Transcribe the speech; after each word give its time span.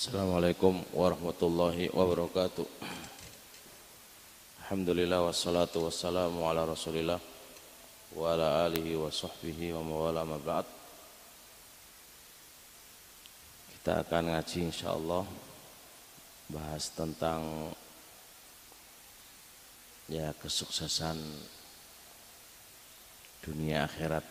Assalamualaikum 0.00 0.80
warahmatullahi 0.96 1.92
wabarakatuh. 1.92 2.64
Alhamdulillah 4.64 5.28
wassalatu 5.28 5.84
wassalamu 5.84 6.40
ala 6.48 6.64
Rasulillah 6.64 7.20
wa 8.16 8.32
ala 8.32 8.64
alihi 8.64 8.96
wa 8.96 9.12
sahbihi 9.12 9.76
wa 9.76 9.84
mawala. 9.84 10.24
Kita 13.76 14.00
akan 14.00 14.32
ngaji 14.32 14.72
insyaallah 14.72 15.28
bahas 16.48 16.96
tentang 16.96 17.68
ya 20.08 20.32
kesuksesan 20.40 21.20
dunia 23.44 23.84
akhirat. 23.84 24.24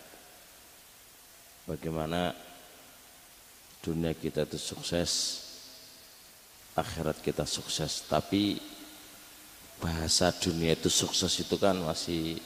Bagaimana 1.70 2.34
dunia 3.86 4.18
kita 4.18 4.50
itu 4.50 4.58
sukses 4.58 5.46
akhirat 6.80 7.20
kita 7.20 7.44
sukses. 7.44 8.08
Tapi 8.08 8.58
bahasa 9.80 10.32
dunia 10.36 10.76
itu 10.76 10.92
sukses 10.92 11.32
itu 11.40 11.56
kan 11.56 11.76
masih 11.80 12.40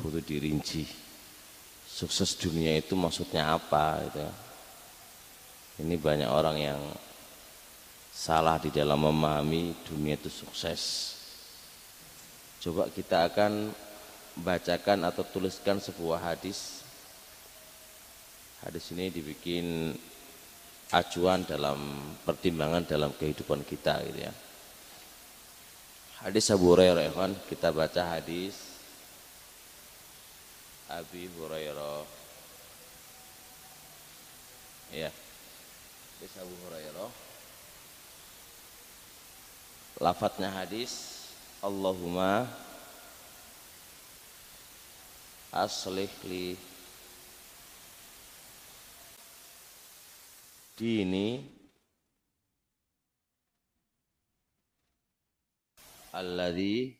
butuh 0.00 0.24
dirinci. 0.24 0.88
Sukses 1.84 2.34
dunia 2.34 2.74
itu 2.74 2.98
maksudnya 2.98 3.54
apa 3.54 4.02
gitu. 4.08 4.26
ini 5.84 5.98
banyak 5.98 6.30
orang 6.30 6.58
yang 6.58 6.80
salah 8.14 8.62
di 8.62 8.70
dalam 8.70 9.02
memahami 9.02 9.74
dunia 9.82 10.14
itu 10.14 10.30
sukses. 10.30 11.14
Coba 12.62 12.88
kita 12.88 13.26
akan 13.26 13.74
bacakan 14.40 15.06
atau 15.06 15.26
tuliskan 15.26 15.82
sebuah 15.82 16.32
hadis. 16.32 16.82
Hadis 18.64 18.88
ini 18.94 19.12
dibikin 19.12 19.92
acuan 20.92 21.46
dalam 21.46 21.78
pertimbangan 22.26 22.84
dalam 22.84 23.12
kehidupan 23.16 23.64
kita 23.64 24.04
gitu 24.10 24.20
ya. 24.28 24.32
Hadis 26.24 26.48
Abu 26.52 26.72
Hurairah 26.72 27.12
kan 27.12 27.32
kita 27.48 27.68
baca 27.68 28.02
hadis 28.16 28.56
Abi 30.88 31.28
Hurairah. 31.36 32.04
Ya. 34.92 35.10
Hadis 35.10 36.32
Abu 36.40 36.54
Hurairah. 36.64 37.10
Lafadznya 40.00 40.50
hadis 40.50 41.22
Allahumma 41.62 42.50
aslih 45.54 46.10
li 46.26 46.58
dini 50.74 51.46
alladhi 56.14 56.98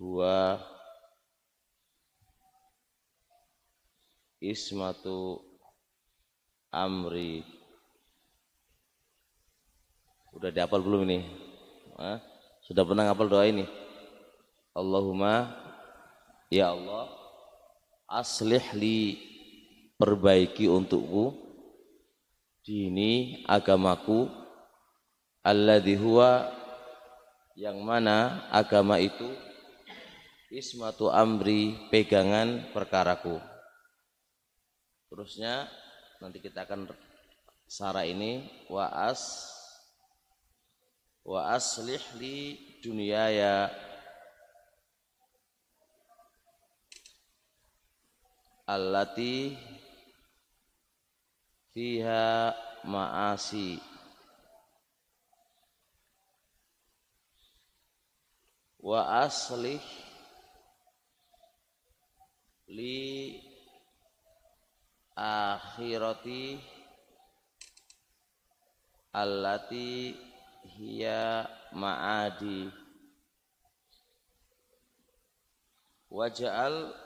huwa 0.00 0.60
ismatu 4.40 5.40
amri. 6.72 7.40
Udah 10.36 10.52
dihafal 10.52 10.84
belum 10.84 11.08
ini? 11.08 11.24
Hah? 11.96 12.20
sudah 12.66 12.82
pernah 12.82 13.06
ngapal 13.06 13.30
doa 13.30 13.46
ini? 13.46 13.62
Allahumma 14.74 15.54
ya 16.50 16.74
Allah 16.74 17.08
aslih 18.10 18.60
li 18.76 19.16
perbaiki 19.96 20.68
untukku 20.68 21.45
dini 22.66 23.46
agamaku 23.46 24.26
alladhi 25.46 25.94
huwa 25.94 26.50
yang 27.54 27.78
mana 27.78 28.50
agama 28.50 28.98
itu 28.98 29.30
ismatu 30.50 31.06
amri 31.06 31.78
pegangan 31.94 32.66
perkaraku. 32.74 33.38
Terusnya 35.06 35.70
nanti 36.18 36.42
kita 36.42 36.66
akan 36.66 36.90
sarah 37.70 38.02
ini 38.02 38.42
wa 38.66 38.90
as 38.90 39.46
wa 41.22 41.54
aslih 41.54 42.02
li 42.18 42.58
dunyaya. 42.82 43.70
Allati 48.66 49.54
fiha 51.76 52.56
ma'asi. 52.88 53.76
Wa 58.80 59.28
aslih 59.28 59.84
li 62.72 63.36
akhirati 65.12 66.56
allati 69.12 70.16
hiya 70.80 71.44
ma'adi. 71.76 72.72
Waj'al 76.08 77.05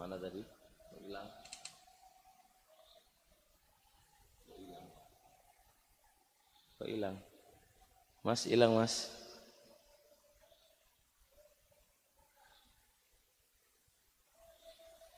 Mana 0.00 0.16
tadi? 0.16 0.40
Hilang. 0.96 1.28
Hilang. 4.56 4.86
Kok 6.80 6.88
hilang? 6.88 7.16
Mas 8.24 8.48
hilang 8.48 8.72
mas. 8.80 9.12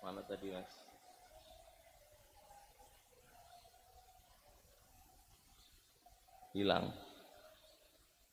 Mana 0.02 0.19
tadi 0.27 0.51
mas? 0.51 0.74
Hilang. 6.58 6.91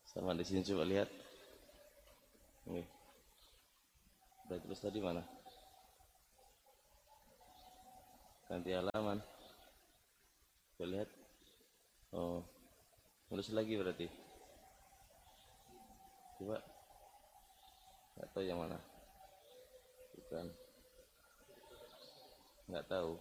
Sama 0.09 0.33
di 0.33 0.41
sini 0.41 0.65
coba 0.65 0.81
lihat. 0.89 1.09
Oke. 2.65 2.81
Udah 4.49 4.57
terus 4.65 4.81
tadi 4.81 4.97
mana? 4.97 5.38
Ganti 8.49 8.73
halaman. 8.73 9.21
Coba 10.73 10.85
lihat. 10.89 11.09
Oh 12.09 12.41
nulis 13.29 13.53
lagi 13.53 13.77
berarti. 13.77 14.09
Coba. 16.41 16.57
Nggak 18.17 18.29
tahu 18.33 18.43
yang 18.49 18.57
mana. 18.57 18.81
Bukan. 20.17 20.45
Nggak 22.73 22.85
tahu. 22.89 23.13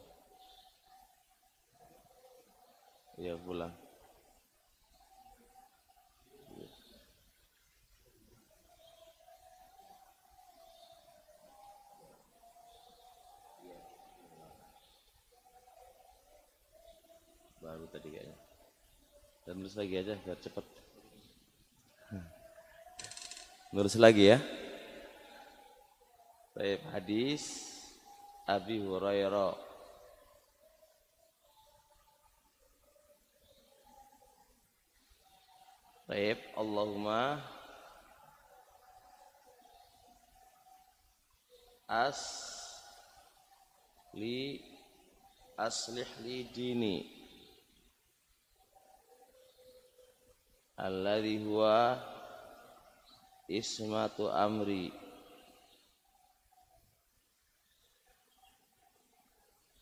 Ya 3.21 3.35
pulang 3.37 3.75
baru 17.69 17.85
tadi 17.93 18.09
kayaknya 18.09 18.39
dan 19.45 19.48
nulis 19.59 19.75
lagi 19.75 19.99
aja 19.99 20.15
biar 20.23 20.39
cepet. 20.39 20.67
Nulis 23.75 23.99
lagi 23.99 24.31
ya. 24.31 24.39
Baik, 26.55 26.79
hadis 26.95 27.43
Abi 28.47 28.79
Hurairah. 28.79 29.59
Baik, 36.07 36.39
Allahumma 36.55 37.43
as 41.91 42.23
li 44.15 44.63
aslih 45.59 46.07
li 46.23 46.47
dini 46.55 47.18
alladhi 50.79 51.43
huwa 51.43 51.99
ismatu 53.51 54.31
amri. 54.31 54.95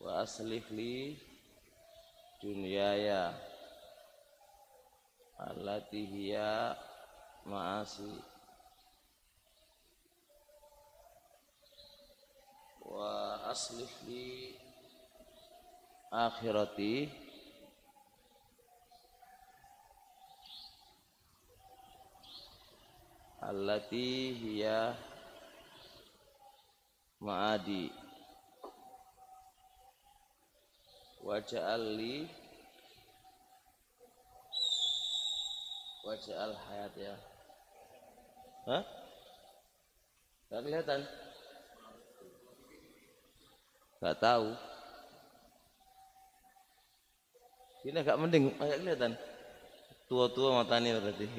Wa 0.00 0.25
aslih 0.25 0.65
li 0.73 1.21
dunyaya 2.41 3.37
allati 5.37 6.00
hiya 6.09 6.73
ma'asi. 7.45 8.17
Wa 12.81 13.45
aslih 13.53 13.93
li 14.09 14.57
akhirati. 16.09 17.25
Allati 23.47 24.35
hiya 24.35 24.91
ma'adi 27.23 27.95
waja'al 31.23 31.95
li 31.95 32.26
waja'al 36.03 36.55
hayat 36.59 36.95
ya 36.99 37.15
Hah? 38.67 38.83
Gak 40.50 40.62
kelihatan? 40.67 41.07
Gak 44.03 44.19
tahu. 44.19 44.50
Ini 47.87 48.03
agak 48.03 48.19
mending, 48.19 48.50
agak 48.59 48.83
kelihatan. 48.83 49.12
Tua-tua 50.11 50.67
matanya 50.67 50.99
berarti. 50.99 51.31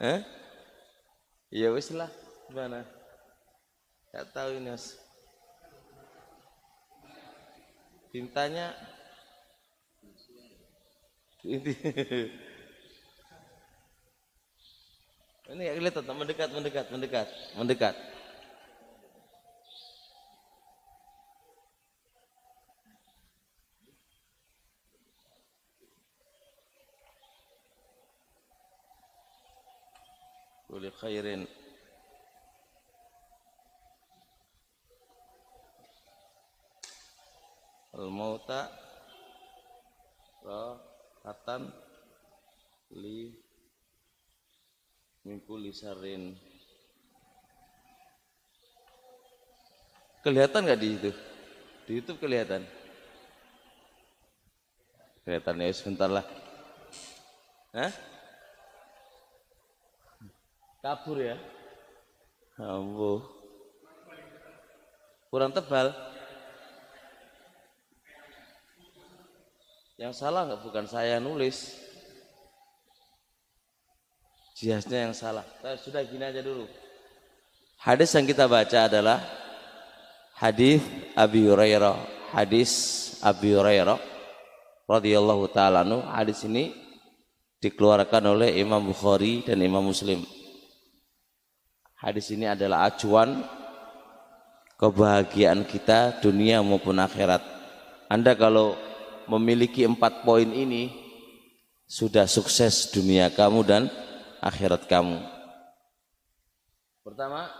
Eh? 0.00 0.24
Ya 1.52 1.68
wis 1.76 1.92
lah, 1.92 2.08
gimana? 2.48 2.88
Gak 4.16 4.32
tahu 4.32 4.56
ini 4.56 4.72
mas. 4.72 4.96
Tintanya 8.08 8.72
ini 11.44 11.72
ini 15.52 15.60
gak 15.68 15.76
kelihatan, 15.76 16.16
mendekat, 16.16 16.48
mendekat, 16.48 16.86
mendekat, 16.88 17.28
mendekat. 17.54 17.94
Khairin. 31.00 31.48
Al-mauta 37.96 38.68
rahatan 40.44 41.72
li 43.00 43.32
min 45.24 45.40
kulli 45.40 45.72
syarrin. 45.72 46.36
Kelihatan 50.20 50.68
nggak 50.68 50.80
di 50.84 50.88
itu? 51.00 51.10
Di 51.88 51.90
YouTube 51.96 52.20
kelihatan? 52.20 52.60
Kelihatan 55.24 55.64
ya 55.64 55.72
sebentar 55.72 56.12
lah. 56.12 56.28
Hah? 57.72 58.09
Kabur 60.80 61.20
ya? 61.20 61.36
Ambo 62.60 63.40
kurang 65.30 65.54
tebal. 65.54 65.94
Yang 70.00 70.14
salah 70.18 70.48
nggak? 70.48 70.60
Bukan 70.66 70.86
saya 70.90 71.22
nulis. 71.22 71.76
Jihaznya 74.58 75.08
yang 75.08 75.14
salah. 75.16 75.46
Nah, 75.64 75.78
sudah 75.78 76.04
gini 76.04 76.20
aja 76.20 76.42
dulu. 76.44 76.68
Hadis 77.80 78.12
yang 78.12 78.28
kita 78.28 78.44
baca 78.44 78.88
adalah 78.90 79.24
hadis 80.36 80.84
Abi 81.16 81.48
Hurairah. 81.48 81.96
Hadis 82.32 82.70
Abi 83.24 83.56
Hurairah 83.56 83.96
radhiyallahu 84.84 85.48
taala 85.52 85.84
hadis 86.12 86.44
ini 86.44 86.72
dikeluarkan 87.60 88.24
oleh 88.36 88.58
Imam 88.58 88.80
Bukhari 88.82 89.44
dan 89.44 89.60
Imam 89.60 89.84
Muslim 89.84 90.39
Hadis 92.00 92.32
ini 92.32 92.48
adalah 92.48 92.88
acuan 92.88 93.44
kebahagiaan 94.80 95.68
kita 95.68 96.16
dunia 96.24 96.64
maupun 96.64 96.96
akhirat. 96.96 97.44
Anda 98.08 98.32
kalau 98.32 98.72
memiliki 99.28 99.84
empat 99.84 100.24
poin 100.24 100.48
ini 100.48 100.88
sudah 101.84 102.24
sukses 102.24 102.88
dunia 102.88 103.28
kamu 103.28 103.60
dan 103.68 103.82
akhirat 104.40 104.88
kamu. 104.88 105.20
Pertama, 107.04 107.52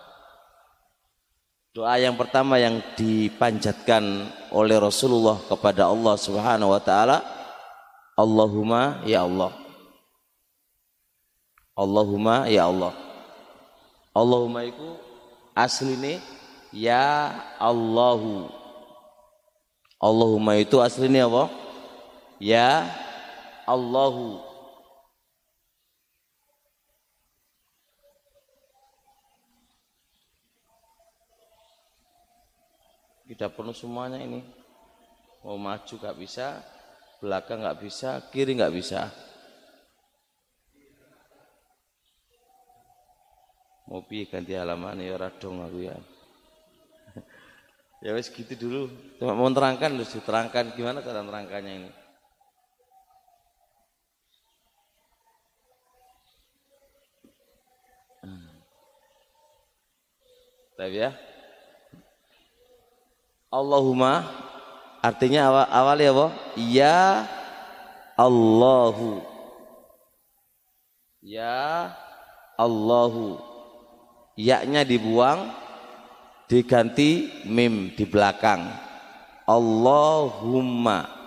doa 1.77 2.01
yang 2.01 2.17
pertama 2.17 2.57
yang 2.57 2.81
dipanjatkan 2.97 4.25
oleh 4.57 4.81
Rasulullah 4.81 5.37
kepada 5.53 5.85
Allah 5.85 6.17
Subhanahu 6.17 6.73
wa 6.73 6.81
taala, 6.81 7.21
Allahumma 8.17 9.05
ya 9.05 9.21
Allah. 9.29 9.53
Allahumma 11.77 12.49
ya 12.49 12.65
Allah. 12.65 13.10
Allahumma 14.11 14.67
iku 14.67 14.99
asline 15.55 16.19
ya 16.75 17.31
Allahu. 17.63 18.51
Allahumma 20.01 20.57
itu 20.57 20.81
aslinya 20.81 21.29
apa? 21.29 21.53
Ya 22.41 22.89
Allahu. 23.69 24.41
Kita 33.31 33.47
penuh 33.47 33.77
semuanya 33.77 34.19
ini. 34.19 34.43
Mau 35.47 35.55
maju 35.55 35.95
gak 36.03 36.19
bisa, 36.19 36.61
belakang 37.23 37.63
gak 37.63 37.79
bisa, 37.79 38.19
kiri 38.35 38.59
gak 38.59 38.75
bisa. 38.75 39.07
Mau 43.91 44.07
piye 44.07 44.23
ganti 44.31 44.55
halaman 44.55 45.03
ya 45.03 45.19
ora 45.19 45.35
dong 45.35 45.59
aku 45.67 45.91
ya. 45.91 45.99
Ya 48.01 48.17
wes 48.17 48.33
gitu 48.33 48.57
dulu. 48.57 48.89
Cuma 49.21 49.37
mau 49.37 49.53
terangkan 49.53 49.93
lu 49.93 50.09
terangkan 50.09 50.73
gimana 50.73 51.05
cara 51.05 51.21
terangkannya 51.21 51.85
ini? 51.85 51.91
Hmm. 58.25 58.57
Tapi 60.81 60.97
ya. 60.97 61.13
Allahumma 63.53 64.25
artinya 65.05 65.53
awal, 65.53 65.67
awal 65.69 65.97
ya 66.01 66.11
apa? 66.17 66.27
Ya 66.57 67.01
Allahu. 68.17 69.21
Ya 71.21 71.93
Allahu 72.57 73.50
yaknya 74.39 74.83
dibuang 74.87 75.51
diganti 76.51 77.31
mim 77.47 77.95
di 77.95 78.05
belakang. 78.05 78.67
Allahumma 79.47 81.21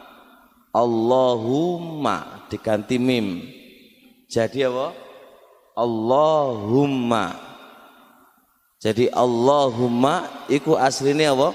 Allahumma 0.73 2.49
diganti 2.49 2.97
mim. 2.97 3.45
Jadi 4.25 4.65
apa? 4.65 4.89
Allahumma. 5.77 7.37
Jadi 8.81 9.07
Allahumma 9.13 10.27
iku 10.49 10.73
aslinya 10.73 11.37
apa? 11.37 11.53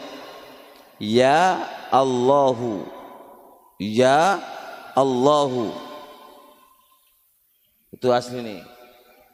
Ya 1.02 1.66
Allahu. 1.90 2.86
Ya 3.82 4.38
Allahu. 4.94 5.74
Itu 7.90 8.14
aslinya 8.14 8.62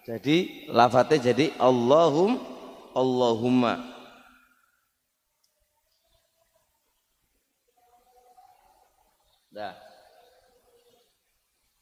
jadi 0.05 0.69
lafadznya 0.69 1.33
jadi 1.33 1.57
Allahum 1.57 2.37
Allahumma. 2.95 3.81
Dah. 9.49 9.75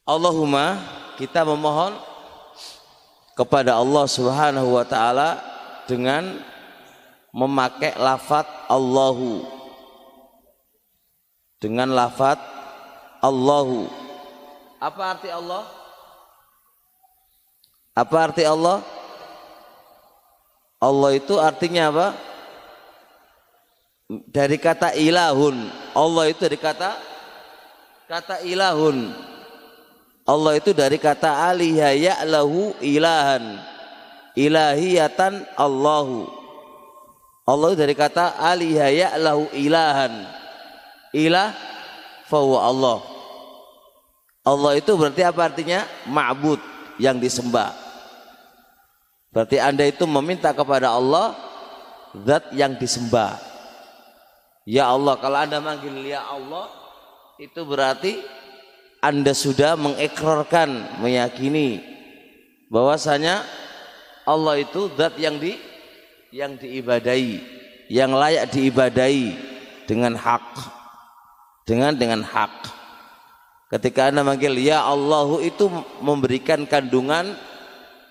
Allahumma 0.07 0.79
kita 1.19 1.43
memohon 1.43 1.95
kepada 3.35 3.75
Allah 3.75 4.05
Subhanahu 4.07 4.77
wa 4.77 4.85
taala 4.87 5.41
dengan 5.89 6.39
memakai 7.33 7.97
lafat 7.97 8.45
Allahu 8.69 9.41
dengan 11.57 11.91
lafat 11.91 12.37
Allahu 13.23 13.89
apa 14.77 15.17
arti 15.17 15.31
Allah 15.33 15.82
apa 17.93 18.15
arti 18.17 18.41
Allah? 18.41 18.81
Allah 20.81 21.11
itu 21.15 21.37
artinya 21.37 21.93
apa? 21.93 22.07
Dari 24.09 24.57
kata 24.57 24.97
ilahun. 24.97 25.69
Allah 25.93 26.23
itu 26.29 26.41
dari 26.43 26.57
kata 26.57 26.97
kata 28.09 28.41
ilahun. 28.43 29.13
Allah 30.23 30.53
itu 30.57 30.73
dari 30.73 30.97
kata 30.97 31.53
aliha 31.53 31.93
ya'lahu 31.93 32.77
ilahan. 32.81 33.61
Ilahiyatan 34.33 35.45
Allahu. 35.53 36.43
Allah 37.43 37.75
dari 37.75 37.91
kata 37.91 38.39
alihaya 38.39 39.19
lahu 39.19 39.51
ilahan. 39.51 40.23
Ilah 41.11 41.51
fahuwa 42.31 42.59
Allah. 42.63 42.97
Allah 44.47 44.71
itu 44.79 44.91
berarti 44.95 45.21
apa 45.27 45.51
artinya? 45.51 45.83
Ma'bud 46.07 46.59
yang 46.97 47.19
disembah. 47.19 47.82
Berarti 49.33 49.57
Anda 49.57 49.89
itu 49.89 50.05
meminta 50.05 50.53
kepada 50.53 50.93
Allah 50.93 51.33
zat 52.21 52.53
yang 52.53 52.77
disembah. 52.77 53.41
Ya 54.63 54.87
Allah, 54.87 55.17
kalau 55.17 55.41
Anda 55.41 55.57
manggil 55.57 56.05
ya 56.05 56.21
Allah, 56.21 56.69
itu 57.41 57.65
berarti 57.65 58.21
Anda 59.01 59.33
sudah 59.33 59.73
mengekrarkan, 59.75 61.01
meyakini 61.01 61.81
bahwasanya 62.69 63.43
Allah 64.23 64.61
itu 64.61 64.87
zat 64.95 65.17
yang 65.17 65.41
di 65.41 65.57
yang 66.29 66.55
diibadai, 66.55 67.41
yang 67.89 68.13
layak 68.13 68.53
diibadai 68.53 69.33
dengan 69.89 70.13
hak. 70.13 70.45
Dengan 71.65 71.97
dengan 71.97 72.21
hak. 72.21 72.69
Ketika 73.73 74.13
Anda 74.13 74.21
manggil 74.21 74.53
ya 74.61 74.85
Allahu 74.85 75.41
itu 75.41 75.65
memberikan 76.05 76.69
kandungan 76.69 77.33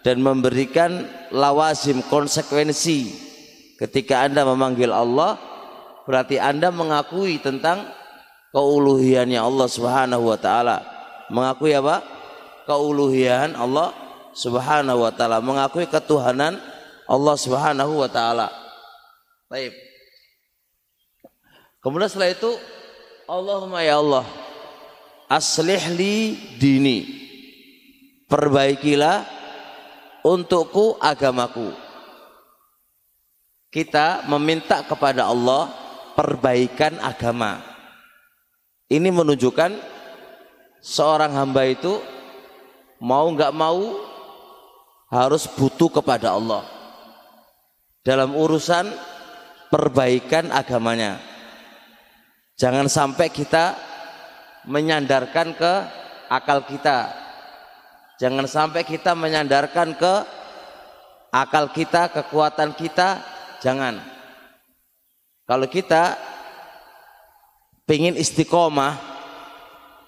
dan 0.03 0.23
memberikan 0.23 1.07
lawazim 1.31 2.03
konsekuensi. 2.07 3.31
Ketika 3.79 4.23
Anda 4.27 4.47
memanggil 4.47 4.91
Allah 4.95 5.39
berarti 6.07 6.39
Anda 6.39 6.71
mengakui 6.71 7.39
tentang 7.43 7.87
keuluhiannya 8.55 9.41
Allah 9.41 9.69
Subhanahu 9.71 10.25
wa 10.29 10.39
taala. 10.39 10.79
Mengakui 11.33 11.73
apa? 11.73 12.05
Keuluhian 12.69 13.59
Allah 13.59 13.91
Subhanahu 14.37 15.03
wa 15.03 15.11
taala, 15.11 15.43
mengakui 15.43 15.89
ketuhanan 15.89 16.61
Allah 17.09 17.35
Subhanahu 17.35 17.99
wa 17.99 18.09
taala. 18.11 18.53
Baik. 19.51 19.75
Kemudian 21.83 22.07
setelah 22.07 22.31
itu 22.31 22.51
Allahumma 23.27 23.83
ya 23.83 23.99
Allah 23.99 24.23
aslih 25.27 25.83
li 25.97 26.39
dini. 26.61 27.21
Perbaikilah 28.31 29.42
untukku 30.23 30.99
agamaku. 30.99 31.75
Kita 33.73 34.27
meminta 34.29 34.85
kepada 34.85 35.29
Allah 35.31 35.73
perbaikan 36.13 37.01
agama. 37.01 37.63
Ini 38.93 39.09
menunjukkan 39.09 39.73
seorang 40.85 41.33
hamba 41.33 41.65
itu 41.65 41.97
mau 43.01 43.25
nggak 43.33 43.55
mau 43.57 43.97
harus 45.09 45.49
butuh 45.49 45.89
kepada 45.89 46.37
Allah 46.37 46.65
dalam 48.05 48.37
urusan 48.37 48.93
perbaikan 49.73 50.53
agamanya. 50.53 51.17
Jangan 52.61 52.93
sampai 52.93 53.33
kita 53.33 53.73
menyandarkan 54.69 55.57
ke 55.57 55.73
akal 56.29 56.69
kita. 56.69 57.22
Jangan 58.21 58.45
sampai 58.49 58.83
kita 58.85 59.17
menyandarkan 59.17 59.97
ke 59.97 60.15
akal 61.33 61.73
kita, 61.73 62.13
kekuatan 62.13 62.77
kita. 62.77 63.25
Jangan. 63.65 63.99
Kalau 65.49 65.67
kita 65.67 66.17
ingin 67.93 68.17
istiqomah, 68.17 68.97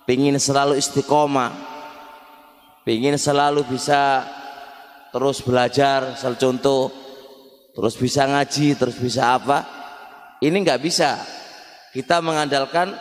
ingin 0.09 0.41
selalu 0.41 0.81
istiqomah, 0.81 1.53
ingin 2.89 3.17
selalu 3.21 3.65
bisa 3.69 4.25
terus 5.13 5.45
belajar, 5.45 6.17
misal 6.17 6.35
contoh, 6.41 6.91
terus 7.77 7.95
bisa 7.99 8.25
ngaji, 8.25 8.75
terus 8.79 8.97
bisa 8.97 9.37
apa? 9.37 9.65
Ini 10.41 10.55
nggak 10.55 10.83
bisa. 10.83 11.19
Kita 11.95 12.19
mengandalkan 12.19 12.95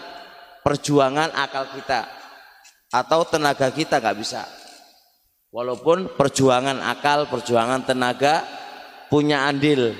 perjuangan 0.62 1.34
akal 1.34 1.66
kita 1.74 2.06
atau 2.94 3.26
tenaga 3.26 3.74
kita 3.74 3.98
nggak 3.98 4.18
bisa. 4.22 4.63
Walaupun 5.54 6.18
perjuangan 6.18 6.82
akal, 6.82 7.30
perjuangan 7.30 7.86
tenaga 7.86 8.42
punya 9.06 9.46
andil 9.46 9.94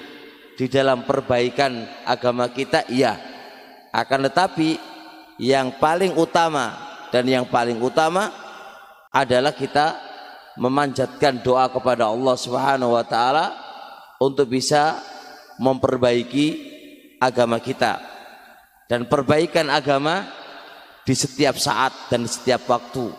di 0.58 0.66
dalam 0.66 1.06
perbaikan 1.06 1.86
agama 2.10 2.50
kita, 2.50 2.90
iya. 2.90 3.14
Akan 3.94 4.26
tetapi 4.26 4.82
yang 5.38 5.78
paling 5.78 6.18
utama 6.18 6.74
dan 7.14 7.30
yang 7.30 7.46
paling 7.46 7.78
utama 7.78 8.34
adalah 9.14 9.54
kita 9.54 9.94
memanjatkan 10.58 11.46
doa 11.46 11.70
kepada 11.70 12.10
Allah 12.10 12.34
Subhanahu 12.34 12.98
wa 12.98 13.06
taala 13.06 13.54
untuk 14.18 14.50
bisa 14.50 14.98
memperbaiki 15.62 16.74
agama 17.22 17.62
kita 17.62 18.02
dan 18.90 19.06
perbaikan 19.06 19.70
agama 19.70 20.26
di 21.06 21.14
setiap 21.14 21.62
saat 21.62 21.94
dan 22.10 22.26
setiap 22.26 22.66
waktu. 22.66 23.14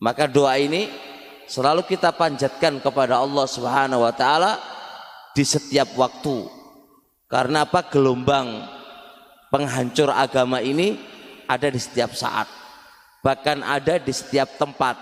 Maka 0.00 0.24
doa 0.24 0.56
ini 0.56 1.07
selalu 1.48 1.88
kita 1.88 2.12
panjatkan 2.12 2.78
kepada 2.78 3.24
Allah 3.24 3.46
Subhanahu 3.48 4.04
wa 4.04 4.12
taala 4.12 4.60
di 5.32 5.42
setiap 5.42 5.96
waktu. 5.96 6.44
Karena 7.26 7.64
apa? 7.64 7.88
Gelombang 7.88 8.68
penghancur 9.48 10.12
agama 10.12 10.60
ini 10.60 11.00
ada 11.48 11.72
di 11.72 11.80
setiap 11.80 12.12
saat. 12.12 12.46
Bahkan 13.24 13.64
ada 13.64 13.96
di 13.98 14.12
setiap 14.12 14.60
tempat 14.60 14.94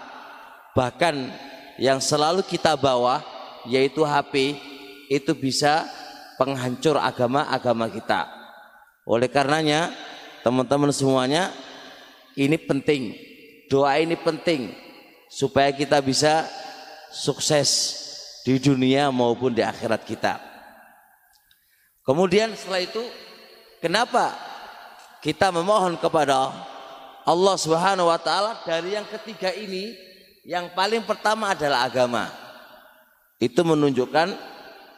bahkan 0.73 1.35
yang 1.77 1.99
selalu 2.01 2.47
kita 2.47 2.79
bawa 2.79 3.21
yaitu 3.67 4.07
HP 4.07 4.57
itu 5.11 5.35
bisa 5.35 5.85
penghancur 6.39 6.97
agama-agama 6.97 7.91
kita. 7.91 8.31
Oleh 9.07 9.31
karenanya 9.31 9.95
teman-teman 10.43 10.91
semuanya 10.95 11.51
ini 12.39 12.59
penting. 12.59 13.15
Doa 13.67 13.99
ini 13.99 14.15
penting 14.15 14.86
supaya 15.37 15.69
kita 15.69 16.01
bisa 16.01 16.49
sukses 17.13 17.69
di 18.41 18.57
dunia 18.57 19.13
maupun 19.13 19.53
di 19.53 19.61
akhirat 19.61 20.01
kita. 20.09 20.41
Kemudian 22.01 22.57
setelah 22.57 22.81
itu 22.81 23.05
kenapa 23.85 24.33
kita 25.21 25.53
memohon 25.53 26.01
kepada 26.01 26.57
Allah 27.29 27.57
Subhanahu 27.61 28.09
wa 28.09 28.17
taala 28.17 28.65
dari 28.65 28.97
yang 28.97 29.05
ketiga 29.05 29.53
ini 29.53 29.93
yang 30.49 30.73
paling 30.73 31.05
pertama 31.05 31.53
adalah 31.53 31.85
agama. 31.85 32.33
Itu 33.37 33.61
menunjukkan 33.61 34.33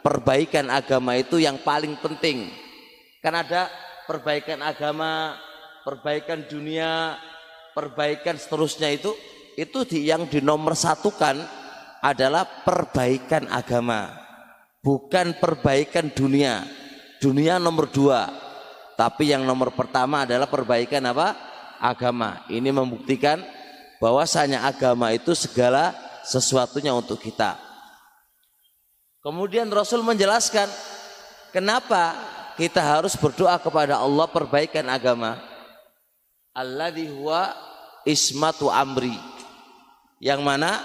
perbaikan 0.07 0.71
agama 0.71 1.19
itu 1.19 1.43
yang 1.43 1.59
paling 1.67 1.99
penting. 1.99 2.47
Kan 3.19 3.35
ada 3.35 3.67
perbaikan 4.07 4.63
agama, 4.63 5.35
perbaikan 5.83 6.47
dunia, 6.47 7.19
perbaikan 7.75 8.39
seterusnya 8.39 8.95
itu 8.95 9.11
itu 9.59 9.83
di, 9.83 10.07
yang 10.07 10.31
dinomor 10.31 10.79
satukan 10.79 11.43
adalah 11.99 12.47
perbaikan 12.63 13.51
agama 13.51 14.15
bukan 14.79 15.35
perbaikan 15.43 16.15
dunia 16.15 16.63
dunia 17.19 17.59
nomor 17.59 17.91
dua 17.91 18.31
tapi 18.95 19.35
yang 19.35 19.43
nomor 19.43 19.75
pertama 19.75 20.23
adalah 20.23 20.47
perbaikan 20.47 21.03
apa 21.11 21.35
agama 21.83 22.47
ini 22.47 22.71
membuktikan 22.71 23.43
bahwasanya 24.03 24.67
agama 24.67 25.11
itu 25.15 25.35
segala 25.35 25.95
sesuatunya 26.27 26.95
untuk 26.95 27.19
kita. 27.19 27.59
Kemudian 29.23 29.67
Rasul 29.69 30.03
menjelaskan 30.07 30.71
kenapa 31.51 32.15
kita 32.55 32.83
harus 32.83 33.19
berdoa 33.19 33.59
kepada 33.59 33.99
Allah 33.99 34.27
perbaikan 34.31 34.87
agama. 34.87 35.39
Alladhi 36.55 37.11
huwa 37.11 37.55
ismatu 38.07 38.71
amri. 38.71 39.15
Yang 40.19 40.41
mana 40.43 40.83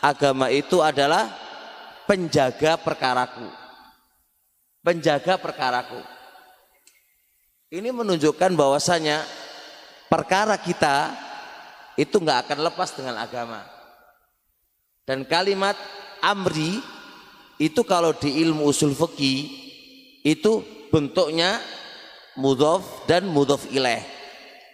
agama 0.00 0.48
itu 0.48 0.80
adalah 0.80 1.28
penjaga 2.08 2.80
perkaraku. 2.80 3.48
Penjaga 4.80 5.36
perkaraku. 5.36 6.00
Ini 7.70 7.92
menunjukkan 7.92 8.56
bahwasanya 8.56 9.22
perkara 10.10 10.58
kita 10.58 11.14
itu 11.94 12.16
nggak 12.18 12.48
akan 12.48 12.58
lepas 12.66 12.90
dengan 12.96 13.20
agama. 13.20 13.62
Dan 15.06 15.28
kalimat 15.28 15.76
amri 16.24 16.80
itu 17.60 17.84
kalau 17.84 18.16
di 18.16 18.40
ilmu 18.40 18.66
usul 18.66 18.96
fikih 18.96 19.52
itu 20.24 20.64
bentuknya 20.88 21.60
mudhof 22.34 23.04
dan 23.04 23.28
mudhof 23.28 23.68
ilaih. 23.68 24.02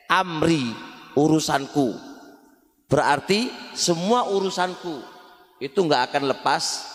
Amri 0.07 0.71
urusanku. 1.19 2.15
Berarti 2.87 3.51
semua 3.75 4.31
urusanku 4.31 5.03
itu 5.59 5.79
nggak 5.79 6.12
akan 6.12 6.22
lepas 6.31 6.87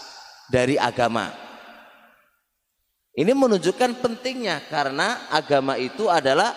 dari 0.47 0.80
agama. 0.80 1.32
Ini 3.12 3.36
menunjukkan 3.36 3.99
pentingnya 3.99 4.71
karena 4.71 5.27
agama 5.27 5.75
itu 5.75 6.08
adalah 6.08 6.56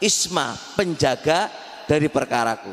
isma, 0.00 0.56
penjaga 0.80 1.52
dari 1.84 2.08
perkaraku. 2.08 2.72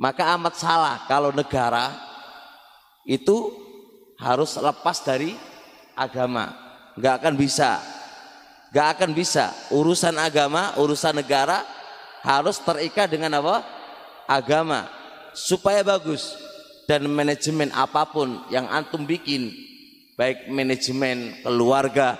Maka 0.00 0.32
amat 0.40 0.56
salah 0.56 1.04
kalau 1.04 1.28
negara 1.28 1.92
itu 3.04 3.52
harus 4.16 4.56
lepas 4.56 5.04
dari 5.04 5.36
agama. 5.96 6.68
nggak 6.90 7.22
akan 7.22 7.34
bisa 7.38 7.78
nggak 8.74 8.88
akan 8.98 9.10
bisa 9.14 9.54
urusan 9.72 10.18
agama 10.18 10.74
urusan 10.76 11.16
negara 11.16 11.62
harus 12.20 12.58
terikat 12.60 13.08
dengan 13.08 13.38
apa 13.40 13.62
agama 14.30 14.86
supaya 15.34 15.82
bagus 15.82 16.38
dan 16.86 17.10
manajemen 17.10 17.74
apa 17.74 18.06
pun 18.06 18.46
yang 18.54 18.70
antum 18.70 19.02
bikin 19.02 19.50
baik 20.14 20.46
manajemen 20.46 21.42
keluarga 21.42 22.14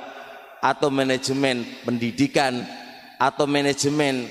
atau 0.58 0.90
manajemen 0.90 1.62
pendidikan 1.86 2.66
atau 3.20 3.46
manajemen 3.46 4.28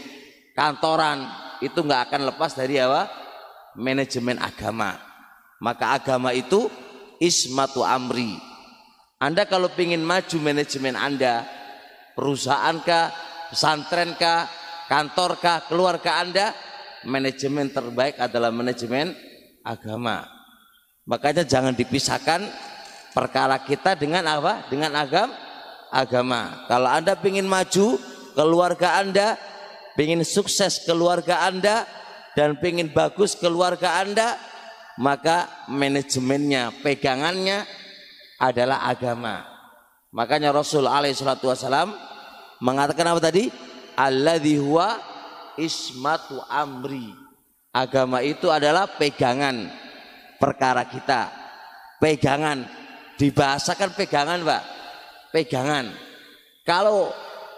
kantoran 0.54 1.24
itu 1.60 1.80
nggak 1.80 2.10
akan 2.10 2.22
lepas 2.34 2.56
dari 2.56 2.80
apa? 2.80 3.08
Manajemen 3.76 4.40
agama. 4.40 4.96
Maka 5.60 6.00
agama 6.00 6.32
itu 6.32 6.72
ismatu 7.20 7.84
amri. 7.84 8.40
Anda 9.20 9.44
kalau 9.44 9.68
ingin 9.76 10.00
maju 10.00 10.38
manajemen 10.40 10.96
Anda 10.96 11.44
perusahaan 12.16 12.80
pesantren 13.52 14.16
kah 14.16 14.48
kantor 14.88 15.36
kah 15.38 15.68
keluarga 15.68 16.24
Anda 16.24 16.56
manajemen 17.06 17.72
terbaik 17.72 18.20
adalah 18.20 18.52
manajemen 18.52 19.16
agama. 19.64 20.28
Makanya 21.08 21.44
jangan 21.48 21.74
dipisahkan 21.74 22.44
perkara 23.14 23.58
kita 23.64 23.98
dengan 23.98 24.26
apa? 24.28 24.68
Dengan 24.70 24.94
agam 24.94 25.30
agama. 25.90 26.66
Kalau 26.70 26.90
Anda 26.90 27.18
ingin 27.20 27.50
maju 27.50 27.98
keluarga 28.38 29.02
Anda 29.02 29.36
ingin 30.00 30.24
sukses 30.24 30.86
keluarga 30.88 31.44
Anda 31.44 31.84
dan 32.38 32.56
ingin 32.62 32.94
bagus 32.94 33.36
keluarga 33.36 34.00
Anda 34.00 34.40
maka 35.00 35.68
manajemennya 35.72 36.84
pegangannya 36.84 37.68
adalah 38.40 38.88
agama. 38.88 39.44
Makanya 40.16 40.56
Rasul 40.56 40.88
alaihi 40.88 41.16
salatu 41.16 41.52
mengatakan 42.60 43.12
apa 43.16 43.22
tadi? 43.24 43.52
Alladzi 44.00 44.56
huwa 44.56 44.96
ismatu 45.60 46.40
amri 46.48 47.12
agama 47.76 48.24
itu 48.24 48.48
adalah 48.48 48.88
pegangan 48.88 49.68
perkara 50.40 50.88
kita 50.88 51.28
pegangan 52.00 52.64
dibahasakan 53.20 53.92
pegangan 53.94 54.40
Pak 54.48 54.64
pegangan 55.36 55.92
kalau 56.64 57.12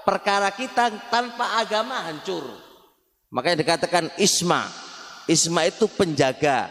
perkara 0.08 0.52
kita 0.54 0.92
tanpa 1.12 1.60
agama 1.62 2.04
hancur. 2.08 2.44
Makanya 3.32 3.64
dikatakan 3.64 4.12
isma. 4.20 4.68
Isma 5.30 5.68
itu 5.68 5.88
penjaga. 5.88 6.68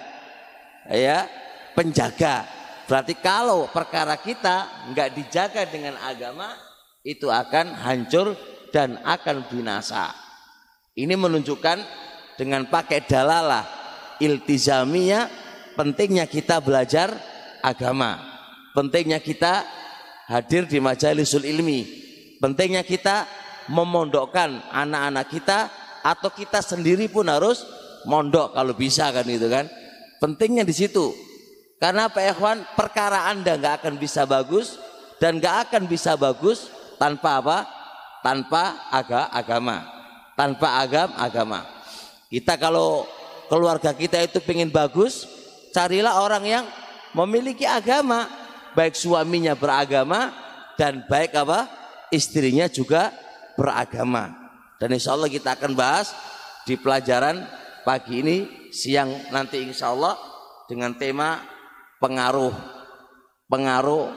Ya, 0.90 1.24
penjaga. 1.72 2.44
Berarti 2.84 3.14
kalau 3.22 3.70
perkara 3.70 4.18
kita 4.18 4.88
nggak 4.90 5.10
dijaga 5.14 5.62
dengan 5.70 5.94
agama, 6.02 6.50
itu 7.06 7.30
akan 7.30 7.78
hancur 7.78 8.34
dan 8.74 8.98
akan 9.06 9.46
binasa. 9.46 10.10
Ini 11.00 11.16
menunjukkan 11.16 11.78
dengan 12.36 12.68
pakai 12.68 13.08
dalalah 13.08 13.64
iltizamiyah 14.20 15.28
pentingnya 15.74 16.28
kita 16.28 16.60
belajar 16.60 17.16
agama. 17.64 18.20
Pentingnya 18.76 19.18
kita 19.18 19.64
hadir 20.28 20.68
di 20.68 20.78
majalisul 20.78 21.42
ilmi 21.42 22.00
Pentingnya 22.40 22.80
kita 22.80 23.28
memondokkan 23.68 24.72
anak-anak 24.72 25.28
kita 25.28 25.58
atau 26.00 26.32
kita 26.32 26.64
sendiri 26.64 27.12
pun 27.12 27.28
harus 27.28 27.60
mondok 28.08 28.56
kalau 28.56 28.72
bisa 28.72 29.12
kan 29.12 29.28
itu 29.28 29.44
kan. 29.44 29.68
Pentingnya 30.16 30.64
di 30.64 30.72
situ. 30.72 31.12
Karena 31.76 32.08
apa 32.08 32.24
ikhwan? 32.24 32.64
Perkara 32.72 33.28
Anda 33.28 33.60
nggak 33.60 33.84
akan 33.84 33.94
bisa 34.00 34.24
bagus 34.24 34.80
dan 35.20 35.36
nggak 35.36 35.68
akan 35.68 35.84
bisa 35.84 36.16
bagus 36.16 36.72
tanpa 36.96 37.44
apa? 37.44 37.58
Tanpa 38.24 38.88
aga, 38.88 39.28
agama. 39.32 39.99
Tanpa 40.40 40.80
agam 40.80 41.12
agama. 41.20 41.68
Kita 42.32 42.56
kalau 42.56 43.04
keluarga 43.52 43.92
kita 43.92 44.24
itu 44.24 44.40
pengen 44.40 44.72
bagus, 44.72 45.28
carilah 45.76 46.24
orang 46.24 46.44
yang 46.48 46.64
memiliki 47.12 47.68
agama, 47.68 48.24
baik 48.72 48.96
suaminya 48.96 49.52
beragama 49.52 50.32
dan 50.80 51.04
baik 51.04 51.36
apa? 51.36 51.68
istrinya 52.08 52.72
juga 52.72 53.12
beragama. 53.54 54.32
Dan 54.80 54.96
insya 54.96 55.12
Allah 55.12 55.28
kita 55.28 55.60
akan 55.60 55.76
bahas 55.76 56.10
di 56.64 56.74
pelajaran 56.80 57.44
pagi 57.84 58.24
ini, 58.24 58.36
siang 58.72 59.30
nanti 59.30 59.60
insya 59.60 59.92
Allah 59.92 60.16
dengan 60.66 60.96
tema 60.96 61.38
pengaruh, 62.00 62.50
pengaruh, 63.46 64.08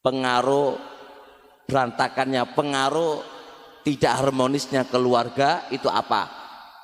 pengaruh 0.00 0.78
berantakannya, 1.66 2.42
pengaruh 2.54 3.35
tidak 3.86 4.18
harmonisnya 4.18 4.82
keluarga 4.90 5.62
itu 5.70 5.86
apa. 5.86 6.26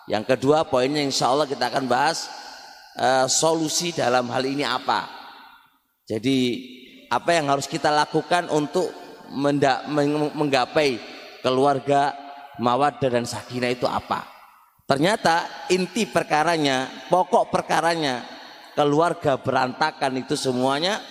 Yang 0.06 0.38
kedua 0.38 0.62
poinnya 0.62 1.02
insya 1.02 1.34
Allah 1.34 1.50
kita 1.50 1.66
akan 1.66 1.90
bahas 1.90 2.30
uh, 2.94 3.26
solusi 3.26 3.90
dalam 3.90 4.30
hal 4.30 4.46
ini 4.46 4.62
apa. 4.62 5.10
Jadi 6.06 6.38
apa 7.10 7.34
yang 7.34 7.50
harus 7.50 7.66
kita 7.66 7.90
lakukan 7.90 8.46
untuk 8.54 8.86
mendak, 9.34 9.82
menggapai 10.38 11.02
keluarga 11.42 12.14
mawaddah 12.62 13.10
dan 13.10 13.26
sakinah 13.26 13.74
itu 13.74 13.90
apa? 13.90 14.22
Ternyata 14.86 15.66
inti 15.74 16.06
perkaranya, 16.06 16.86
pokok 17.10 17.50
perkaranya 17.50 18.22
keluarga 18.78 19.42
berantakan 19.42 20.22
itu 20.22 20.38
semuanya 20.38 21.02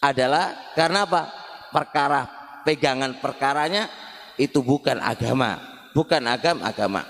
adalah 0.00 0.72
karena 0.72 1.04
apa? 1.04 1.22
Perkara 1.68 2.22
pegangan 2.64 3.20
perkaranya 3.20 4.05
itu 4.36 4.60
bukan 4.60 5.00
agama, 5.00 5.58
bukan 5.92 6.22
agam 6.28 6.60
agama. 6.60 7.04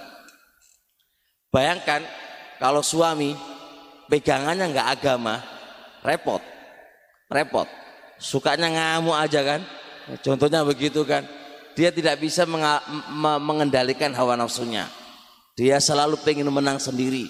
Bayangkan 1.51 2.03
kalau 2.63 2.81
suami 2.81 3.35
pegangannya 4.11 4.71
nggak 4.71 4.89
agama, 4.99 5.43
repot, 6.03 6.43
repot. 7.31 7.69
Sukanya 8.17 8.73
ngamuk 8.73 9.13
aja 9.13 9.45
kan, 9.45 9.61
Contohnya 10.23 10.63
begitu 10.63 11.03
kan. 11.03 11.27
Dia 11.77 11.93
tidak 11.93 12.23
bisa 12.23 12.49
mengendalikan 13.21 14.15
hawa 14.17 14.39
nafsunya. 14.39 14.89
Dia 15.59 15.77
selalu 15.77 16.17
pengen 16.25 16.49
menang 16.49 16.81
sendiri. 16.81 17.29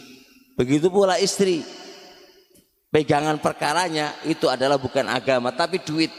Begitu 0.55 0.87
pula 0.87 1.19
istri. 1.19 1.67
Pegangan 2.93 3.43
perkaranya 3.43 4.15
itu 4.23 4.47
adalah 4.47 4.79
bukan 4.79 5.11
agama 5.11 5.51
tapi 5.51 5.83
duit. 5.83 6.15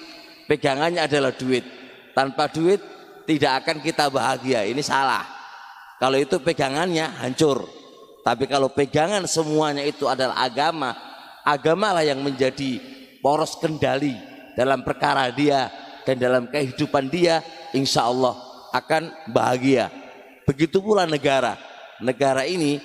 Pegangannya 0.50 1.08
adalah 1.08 1.32
duit. 1.32 1.64
Tanpa 2.12 2.52
duit 2.52 2.84
tidak 3.28 3.64
akan 3.64 3.78
kita 3.84 4.08
bahagia. 4.08 4.64
Ini 4.64 4.80
salah. 4.80 5.28
Kalau 6.00 6.16
itu 6.16 6.40
pegangannya 6.40 7.12
hancur. 7.20 7.68
Tapi 8.24 8.48
kalau 8.48 8.72
pegangan 8.72 9.24
semuanya 9.28 9.84
itu 9.84 10.08
adalah 10.08 10.40
agama, 10.40 10.96
agamalah 11.44 12.04
yang 12.04 12.20
menjadi 12.24 12.80
poros 13.24 13.56
kendali 13.60 14.16
dalam 14.56 14.84
perkara 14.84 15.32
dia 15.32 15.72
dan 16.04 16.20
dalam 16.20 16.44
kehidupan 16.48 17.08
dia 17.08 17.44
insya 17.72 18.08
Allah 18.08 18.36
akan 18.76 19.32
bahagia. 19.32 19.92
Begitu 20.44 20.80
pula 20.84 21.08
negara. 21.08 21.56
Negara 22.04 22.44
ini 22.44 22.80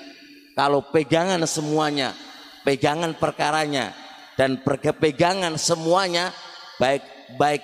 kalau 0.55 0.83
pegangan 0.83 1.43
semuanya, 1.47 2.15
pegangan 2.63 3.15
perkaranya 3.19 3.91
dan 4.39 4.63
pegangan 4.99 5.59
semuanya 5.59 6.31
baik 6.79 7.03
baik 7.37 7.63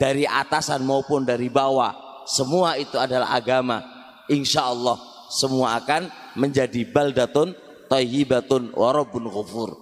dari 0.00 0.24
atasan 0.24 0.82
maupun 0.82 1.28
dari 1.28 1.46
bawah, 1.52 2.09
semua 2.30 2.78
itu 2.78 2.94
adalah 2.94 3.34
agama. 3.34 3.82
Insya 4.30 4.70
Allah 4.70 4.94
semua 5.34 5.74
akan 5.82 6.06
menjadi 6.38 6.86
baldatun 6.86 7.54
tayyibatun 7.90 8.70
warabun 8.78 9.26
ghafur. 9.26 9.74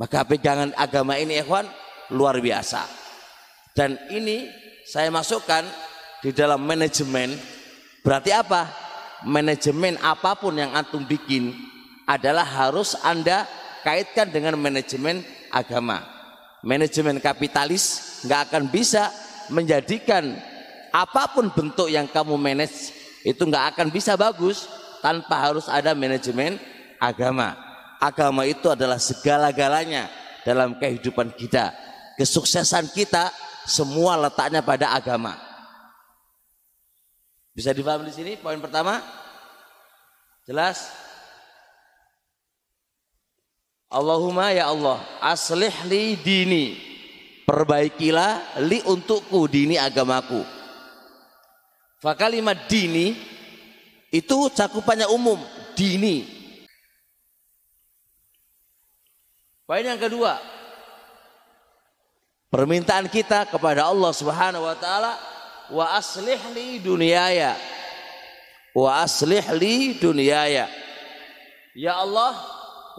Maka 0.00 0.24
pegangan 0.24 0.72
agama 0.80 1.20
ini 1.20 1.38
ikhwan 1.44 1.68
luar 2.10 2.40
biasa. 2.40 2.88
Dan 3.76 4.00
ini 4.08 4.48
saya 4.88 5.12
masukkan 5.12 5.62
di 6.24 6.32
dalam 6.32 6.64
manajemen. 6.64 7.36
Berarti 8.00 8.32
apa? 8.32 8.72
Manajemen 9.24 10.00
apa 10.00 10.36
pun 10.40 10.56
yang 10.56 10.72
antum 10.72 11.04
bikin 11.04 11.52
adalah 12.04 12.44
harus 12.44 12.96
Anda 13.04 13.44
kaitkan 13.84 14.32
dengan 14.32 14.56
manajemen 14.56 15.24
agama. 15.52 16.04
Manajemen 16.64 17.20
kapitalis 17.20 18.20
nggak 18.24 18.40
akan 18.50 18.64
bisa 18.72 19.12
menjadikan 19.52 20.32
apa 20.94 21.26
pun 21.34 21.50
bentuk 21.50 21.90
yang 21.90 22.06
kamu 22.06 22.38
manage 22.38 22.94
itu 23.26 23.42
nggak 23.42 23.74
akan 23.74 23.90
bisa 23.90 24.14
bagus 24.14 24.70
tanpa 25.02 25.50
harus 25.50 25.66
ada 25.66 25.90
manajemen 25.90 26.54
agama. 27.02 27.58
Agama 27.98 28.46
itu 28.46 28.70
adalah 28.70 29.02
segala-galanya 29.02 30.06
dalam 30.46 30.78
kehidupan 30.78 31.34
kita. 31.34 31.74
Kesuksesan 32.14 32.94
kita 32.94 33.34
semua 33.66 34.14
letaknya 34.14 34.62
pada 34.62 34.94
agama. 34.94 35.34
Bisa 37.50 37.74
dipahami 37.74 38.06
di 38.06 38.14
sini 38.14 38.32
poin 38.38 38.62
pertama? 38.62 39.02
Jelas? 40.46 40.94
Allahumma 43.90 44.54
ya 44.54 44.70
Allah, 44.70 45.02
aslih 45.18 45.74
li 45.90 46.14
dini. 46.22 46.66
perbaikilah 47.44 48.64
li 48.64 48.80
untukku 48.88 49.44
dini 49.52 49.76
agamaku 49.76 50.53
fakalimat 52.04 52.68
dini 52.68 53.16
itu 54.12 54.52
cakupannya 54.52 55.08
umum 55.08 55.40
dini. 55.72 56.28
Poin 59.64 59.80
yang 59.80 59.96
kedua 59.96 60.36
permintaan 62.52 63.08
kita 63.08 63.48
kepada 63.48 63.88
Allah 63.88 64.12
Subhanahu 64.12 64.68
wa 64.68 64.76
taala 64.76 65.16
wa 65.72 65.96
aslih 65.96 66.36
li 66.52 66.76
dunyaya. 66.84 67.56
Wa 68.76 69.00
aslih 69.00 69.40
li 69.56 69.96
dunyaya. 69.96 70.68
Ya 71.72 71.96
Allah 71.96 72.36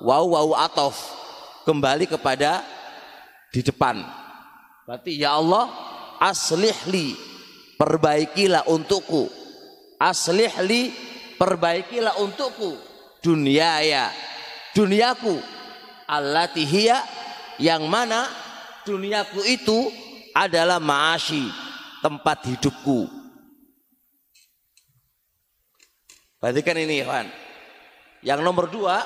wow 0.01 0.25
wow 0.25 0.65
atof 0.65 0.97
kembali 1.69 2.09
kepada 2.09 2.65
di 3.53 3.61
depan. 3.61 4.01
Berarti 4.89 5.13
ya 5.21 5.37
Allah 5.37 5.69
aslih 6.17 6.73
li 6.89 7.34
perbaikilah 7.75 8.67
untukku 8.71 9.27
aslih 9.99 10.51
li 10.63 10.91
perbaikilah 11.35 12.19
untukku 12.19 12.79
dunyaya 13.23 14.11
duniaku 14.75 15.39
allati 16.07 16.63
hiya 16.67 16.99
yang 17.59 17.88
mana 17.88 18.27
duniaku 18.83 19.41
itu 19.47 19.89
adalah 20.35 20.83
ma'ashi 20.83 21.47
tempat 22.03 22.45
hidupku. 22.45 23.07
Perhatikan 26.38 26.77
ini 26.77 27.01
Ikhwan. 27.01 27.25
Yang 28.21 28.39
nomor 28.45 28.69
dua, 28.69 29.01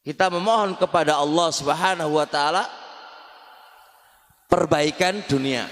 kita 0.00 0.32
memohon 0.32 0.78
kepada 0.80 1.20
Allah 1.20 1.48
Subhanahu 1.52 2.16
wa 2.16 2.24
taala 2.24 2.64
perbaikan 4.48 5.20
dunia. 5.28 5.68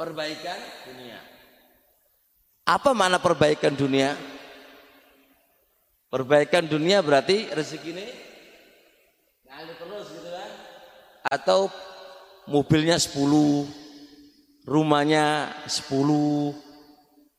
Perbaikan 0.00 0.56
dunia. 0.88 1.20
Apa 2.64 2.96
makna 2.96 3.20
perbaikan 3.20 3.76
dunia? 3.76 4.16
Perbaikan 6.08 6.64
dunia 6.64 7.04
berarti 7.04 7.52
rezeki 7.52 7.92
ini 7.92 8.06
ngalir 9.44 9.76
terus 9.76 10.08
gitu 10.08 10.30
kan? 10.32 10.50
Atau 11.28 11.68
mobilnya 12.48 12.96
10, 12.96 13.12
rumahnya 14.64 15.52
10, 15.68 16.56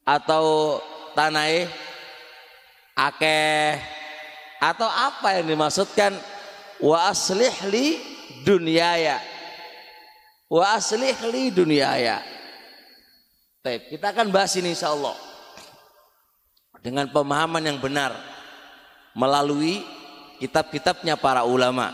atau 0.06 0.78
tanah 1.18 1.66
akeh, 2.94 3.74
atau 4.62 4.86
apa 4.86 5.42
yang 5.42 5.50
dimaksudkan 5.50 6.14
wa 6.78 7.10
aslih 7.10 7.58
li 7.74 7.98
dunyaya 8.46 9.18
wa 10.46 10.78
aslih 10.78 11.18
li 11.34 11.50
dunyaya 11.50 12.31
Baik, 13.62 13.94
kita 13.94 14.10
akan 14.10 14.34
bahas 14.34 14.58
ini 14.58 14.74
insya 14.74 14.90
Allah 14.90 15.14
dengan 16.82 17.06
pemahaman 17.14 17.62
yang 17.62 17.78
benar 17.78 18.10
melalui 19.14 19.86
kitab-kitabnya 20.42 21.14
para 21.14 21.46
ulama. 21.46 21.94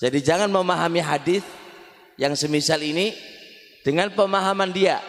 Jadi 0.00 0.24
jangan 0.24 0.48
memahami 0.48 1.04
hadis 1.04 1.44
yang 2.16 2.32
semisal 2.32 2.80
ini 2.80 3.12
dengan 3.84 4.08
pemahaman 4.08 4.72
dia 4.72 5.04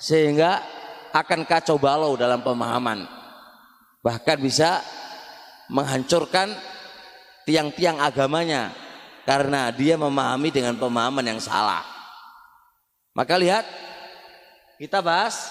sehingga 0.00 0.64
akan 1.12 1.44
kacau 1.44 1.76
balau 1.76 2.16
dalam 2.16 2.40
pemahaman. 2.40 3.04
Bahkan 4.00 4.40
bisa 4.40 4.80
menghancurkan 5.68 6.48
tiang-tiang 7.44 8.00
agamanya 8.00 8.72
karena 9.28 9.68
dia 9.68 10.00
memahami 10.00 10.48
dengan 10.48 10.80
pemahaman 10.80 11.36
yang 11.36 11.40
salah. 11.44 11.84
Maka 13.12 13.36
lihat 13.36 13.91
kita 14.82 14.98
bahas 14.98 15.46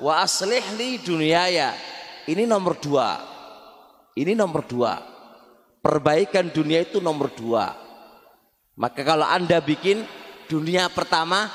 wa 0.00 0.24
aslih 0.24 0.64
li 0.80 0.96
dunyaya 0.96 1.76
ini 2.24 2.48
nomor 2.48 2.80
dua 2.80 3.20
ini 4.16 4.32
nomor 4.32 4.64
dua 4.64 4.96
perbaikan 5.84 6.48
dunia 6.48 6.80
itu 6.80 7.04
nomor 7.04 7.28
dua 7.36 7.82
maka 8.72 9.04
kalau 9.04 9.28
Anda 9.28 9.60
bikin 9.60 10.00
dunia 10.48 10.88
pertama, 10.88 11.52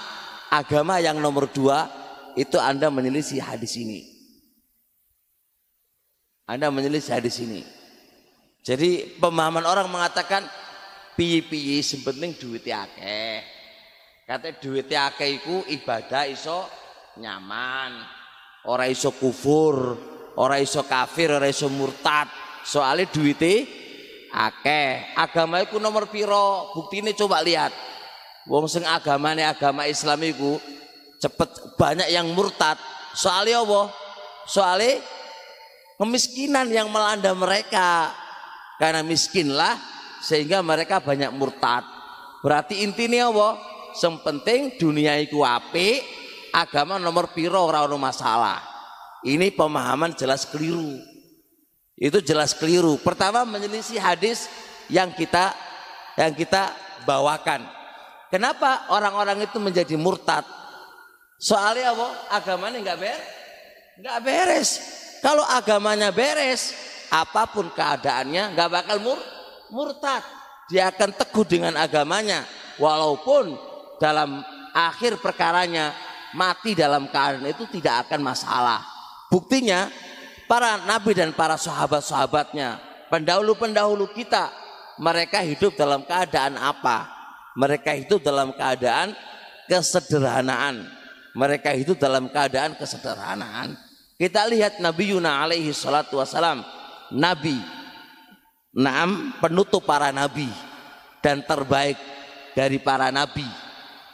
agama 0.53 1.01
yang 1.01 1.17
nomor 1.17 1.49
dua, 1.49 1.89
itu 2.37 2.61
Anda 2.61 2.93
menyelisih 2.93 3.41
hadis 3.41 3.73
ini. 3.77 4.05
Anda 6.45 6.69
menyelisih 6.69 7.17
hadis 7.17 7.41
ini. 7.41 7.65
Jadi 8.61 9.17
pemahaman 9.17 9.65
orang 9.65 9.87
mengatakan 9.89 10.45
piye-piye 11.17 11.81
sepenting 11.81 12.37
duit 12.37 12.67
akeh. 12.69 13.41
Kata 14.27 14.53
duit 14.59 14.91
akeh 14.91 15.41
ibadah 15.71 16.27
iso 16.29 16.67
nyaman. 17.17 17.91
Ora 18.67 18.85
iso 18.87 19.13
kufur, 19.15 19.95
ora 20.37 20.61
iso 20.61 20.83
kafir, 20.85 21.33
ora 21.33 21.47
iso 21.49 21.67
murtad. 21.71 22.27
Soalnya 22.67 23.07
duitnya 23.09 23.63
akeh. 24.31 25.15
Agama 25.15 25.63
itu 25.63 25.79
nomor 25.79 26.11
piro? 26.11 26.71
Ini 26.91 27.15
coba 27.15 27.39
lihat. 27.41 27.71
Wong 28.47 28.67
sing 28.67 28.83
agamane 28.87 29.43
agama 29.43 29.87
Islam 29.87 30.23
iku 30.23 30.59
cepet 31.19 31.75
banyak 31.75 32.07
yang 32.11 32.31
murtad. 32.31 32.79
Soalnya 33.15 33.63
apa? 33.63 33.91
Soalnya 34.47 35.03
kemiskinan 35.99 36.67
yang 36.71 36.87
melanda 36.91 37.31
mereka. 37.35 38.11
Karena 38.77 39.01
miskinlah 39.01 39.79
sehingga 40.21 40.61
mereka 40.61 41.01
banyak 41.01 41.33
murtad. 41.33 41.83
Berarti 42.45 42.85
intinya 42.85 43.31
apa? 43.33 43.49
Yang 43.97 44.15
penting 44.21 44.59
dunia 44.77 45.17
itu 45.17 45.41
api 45.41 46.16
agama 46.57 46.97
nomor 46.97 47.29
piro 47.37 47.61
ora 47.61 47.85
masalah 47.93 48.57
ini 49.21 49.53
pemahaman 49.53 50.17
jelas 50.17 50.49
keliru 50.49 50.97
itu 51.97 52.21
jelas 52.21 52.53
keliru. 52.53 53.01
Pertama 53.01 53.41
menyelisih 53.41 53.97
hadis 53.97 54.45
yang 54.85 55.09
kita 55.09 55.49
yang 56.13 56.29
kita 56.37 56.69
bawakan. 57.09 57.65
Kenapa 58.29 58.85
orang-orang 58.93 59.41
itu 59.49 59.57
menjadi 59.57 59.97
murtad? 59.97 60.45
Soalnya 61.41 61.97
apa? 61.97 62.07
Agamanya 62.37 62.77
nggak 62.85 62.99
beres, 63.01 63.25
nggak 63.97 64.19
beres. 64.21 64.69
Kalau 65.25 65.41
agamanya 65.41 66.13
beres, 66.13 66.77
apa 67.09 67.49
pun 67.49 67.73
keadaannya 67.73 68.53
nggak 68.53 68.69
bakal 68.69 68.97
mur 69.01 69.17
murtad. 69.73 70.21
Dia 70.69 70.93
akan 70.93 71.17
teguh 71.17 71.45
dengan 71.49 71.73
agamanya, 71.81 72.45
walaupun 72.77 73.57
dalam 73.97 74.45
akhir 74.75 75.17
perkaranya 75.17 75.97
mati 76.35 76.75
dalam 76.75 77.07
keadaan 77.07 77.47
itu 77.47 77.69
tidak 77.79 78.07
akan 78.07 78.19
masalah. 78.23 78.81
Buktinya 79.31 79.91
para 80.47 80.83
nabi 80.87 81.15
dan 81.15 81.35
para 81.35 81.55
sahabat-sahabatnya, 81.59 82.79
pendahulu-pendahulu 83.11 84.11
kita, 84.15 84.51
mereka 84.97 85.43
hidup 85.45 85.77
dalam 85.77 86.03
keadaan 86.03 86.57
apa? 86.57 87.07
Mereka 87.57 87.91
hidup 88.05 88.21
dalam 88.23 88.53
keadaan 88.53 89.13
kesederhanaan. 89.69 90.87
Mereka 91.37 91.69
hidup 91.77 92.01
dalam 92.01 92.33
keadaan 92.33 92.73
kesederhanaan. 92.77 93.77
Kita 94.17 94.49
lihat 94.49 94.81
Nabi 94.81 95.13
Yuna 95.13 95.45
alaihi 95.45 95.69
salatu 95.69 96.17
wasalam. 96.17 96.65
Nabi. 97.13 97.57
Naam 98.73 99.37
penutup 99.37 99.85
para 99.85 100.09
nabi. 100.09 100.49
Dan 101.21 101.45
terbaik 101.45 101.97
dari 102.57 102.81
para 102.81 103.13
nabi. 103.13 103.45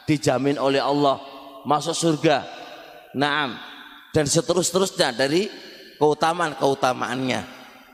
Dijamin 0.04 0.60
oleh 0.60 0.84
Allah 0.84 1.33
masuk 1.64 1.96
surga. 1.96 2.44
Naam. 3.16 3.56
Dan 4.14 4.30
seterus-terusnya 4.30 5.10
dari 5.10 5.50
keutamaan-keutamaannya. 5.98 7.40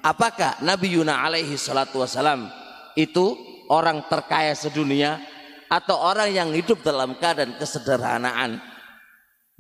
Apakah 0.05 0.61
Nabi 0.61 0.97
Yuna 1.01 1.25
alaihi 1.25 1.57
salatu 1.57 2.05
wasalam 2.05 2.49
itu 2.97 3.37
orang 3.73 4.05
terkaya 4.09 4.53
sedunia 4.53 5.21
atau 5.69 5.97
orang 5.97 6.29
yang 6.33 6.49
hidup 6.53 6.85
dalam 6.85 7.17
keadaan 7.17 7.57
kesederhanaan? 7.57 8.61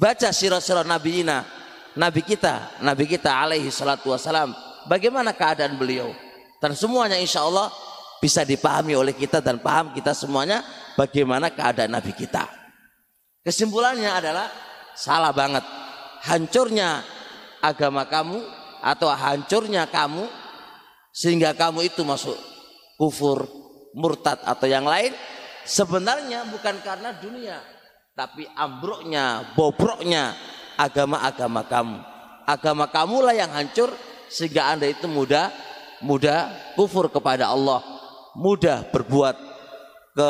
Baca 0.00 0.32
sirah-sirah 0.32 0.84
Nabi 0.84 1.24
Ina, 1.24 1.44
Nabi 1.96 2.24
kita, 2.24 2.80
Nabi 2.80 3.04
kita 3.04 3.36
alaihi 3.36 3.68
salatu 3.68 4.12
wasalam, 4.12 4.56
bagaimana 4.88 5.36
keadaan 5.36 5.76
beliau? 5.76 6.12
Dan 6.60 6.72
semuanya 6.76 7.20
insya 7.20 7.44
Allah 7.44 7.68
bisa 8.20 8.44
dipahami 8.44 8.96
oleh 8.96 9.16
kita 9.16 9.40
dan 9.40 9.60
paham 9.60 9.96
kita 9.96 10.12
semuanya 10.12 10.64
bagaimana 10.96 11.48
keadaan 11.52 11.92
Nabi 11.92 12.12
kita. 12.12 12.59
Kesimpulannya 13.40 14.10
adalah 14.10 14.48
salah 14.92 15.32
banget. 15.32 15.64
Hancurnya 16.24 17.00
agama 17.64 18.04
kamu 18.04 18.40
atau 18.80 19.08
hancurnya 19.08 19.88
kamu 19.88 20.28
sehingga 21.12 21.56
kamu 21.56 21.88
itu 21.88 22.04
masuk 22.04 22.36
kufur, 23.00 23.48
murtad 23.96 24.40
atau 24.44 24.68
yang 24.68 24.84
lain 24.84 25.16
sebenarnya 25.64 26.44
bukan 26.52 26.76
karena 26.84 27.16
dunia 27.16 27.60
tapi 28.20 28.44
ambruknya, 28.52 29.56
bobroknya 29.56 30.36
agama-agama 30.76 31.64
kamu. 31.64 31.98
Agama 32.44 32.84
kamulah 32.92 33.32
yang 33.32 33.48
hancur 33.48 33.96
sehingga 34.28 34.76
Anda 34.76 34.92
itu 34.92 35.08
mudah 35.08 35.48
mudah 36.04 36.52
kufur 36.76 37.08
kepada 37.08 37.48
Allah, 37.48 37.80
mudah 38.36 38.84
berbuat 38.92 39.36
ke 40.12 40.28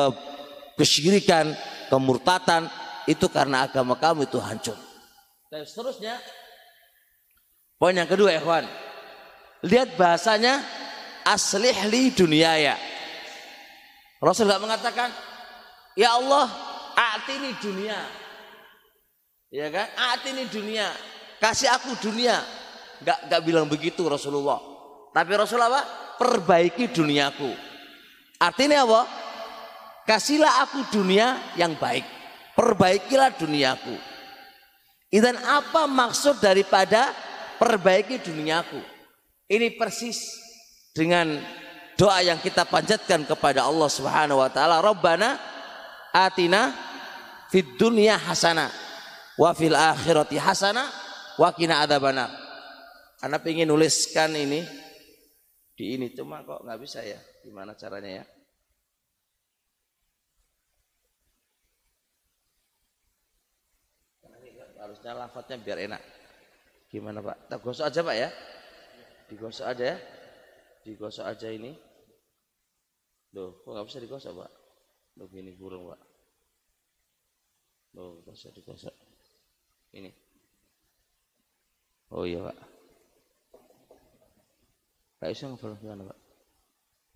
kesyirikan, 0.79 1.51
kemurtatan 1.91 2.71
itu 3.11 3.27
karena 3.27 3.67
agama 3.67 3.99
kamu 3.99 4.31
itu 4.31 4.39
hancur. 4.39 4.79
Dan 5.51 5.67
seterusnya 5.67 6.15
poin 7.75 7.99
yang 7.99 8.07
kedua 8.07 8.31
ikhwan. 8.39 8.65
Lihat 9.67 9.99
bahasanya 9.99 10.63
aslih 11.27 11.75
li 11.91 12.15
dunia 12.15 12.55
ya. 12.57 12.77
Rasul 14.23 14.47
tidak 14.47 14.63
mengatakan 14.63 15.11
ya 15.99 16.15
Allah 16.17 16.47
atini 16.95 17.51
dunia. 17.59 17.99
Ya 19.51 19.67
kan? 19.75 19.91
Atini 20.15 20.47
dunia. 20.47 20.95
Kasih 21.43 21.73
aku 21.75 21.99
dunia. 21.99 22.39
Enggak 23.03 23.19
enggak 23.27 23.43
bilang 23.43 23.67
begitu 23.67 24.07
Rasulullah. 24.07 24.63
Tapi 25.11 25.33
Rasulullah 25.35 25.73
apa? 25.75 25.83
Perbaiki 26.21 26.93
duniaku. 26.95 27.51
Artinya 28.39 28.87
apa? 28.87 29.03
Kasihlah 30.07 30.65
aku 30.65 30.87
dunia 30.95 31.55
yang 31.59 31.75
baik. 31.75 32.20
Perbaikilah 32.61 33.41
duniaku. 33.41 33.97
Dan 35.09 35.41
apa 35.41 35.89
maksud 35.89 36.45
daripada 36.45 37.09
perbaiki 37.57 38.21
duniaku? 38.21 38.77
Ini 39.49 39.81
persis 39.81 40.21
dengan 40.93 41.41
doa 41.97 42.21
yang 42.21 42.37
kita 42.37 42.69
panjatkan 42.69 43.25
kepada 43.25 43.65
Allah 43.65 43.89
Subhanahu 43.89 44.45
wa 44.45 44.53
taala, 44.53 44.85
Rabbana 44.85 45.41
atina 46.13 46.71
fid 47.49 47.81
dunya 47.81 48.21
hasana 48.21 48.69
wa 49.41 49.57
fil 49.57 49.75
akhirati 49.75 50.37
hasana 50.37 50.85
wa 51.41 51.49
qina 51.57 51.81
adzabannar. 51.81 52.29
Anak 53.25 53.49
ingin 53.49 53.73
nuliskan 53.73 54.37
ini 54.37 54.61
di 55.73 55.97
ini 55.97 56.13
cuma 56.13 56.45
kok 56.45 56.61
nggak 56.61 56.79
bisa 56.81 57.01
ya. 57.01 57.17
Gimana 57.41 57.73
caranya 57.73 58.21
ya? 58.21 58.25
Harusnya 65.01 65.17
lafadznya 65.17 65.57
biar 65.57 65.79
enak. 65.81 66.03
Gimana 66.93 67.25
pak? 67.25 67.49
Tak 67.49 67.65
gosok 67.65 67.89
aja 67.89 68.01
pak 68.05 68.17
ya? 68.21 68.29
Digosok 69.33 69.67
aja 69.73 69.85
ya? 69.95 69.99
Digosok 70.85 71.25
aja 71.25 71.49
ini. 71.49 71.73
Loh 73.33 73.65
kok 73.65 73.73
nggak 73.73 73.87
bisa 73.89 73.99
digosok 74.05 74.33
pak? 74.45 74.53
Loh 75.17 75.27
gini 75.33 75.57
burung 75.57 75.89
pak. 75.89 76.01
Loh 77.97 78.21
gosok 78.29 78.53
digosok? 78.53 78.93
Ini. 79.97 80.13
Oh 82.13 82.29
iya 82.29 82.45
pak. 82.45 82.59
Gak 85.25 85.33
bisa 85.33 85.49
ngobrol 85.49 85.81
gimana 85.81 86.05
pak? 86.13 86.19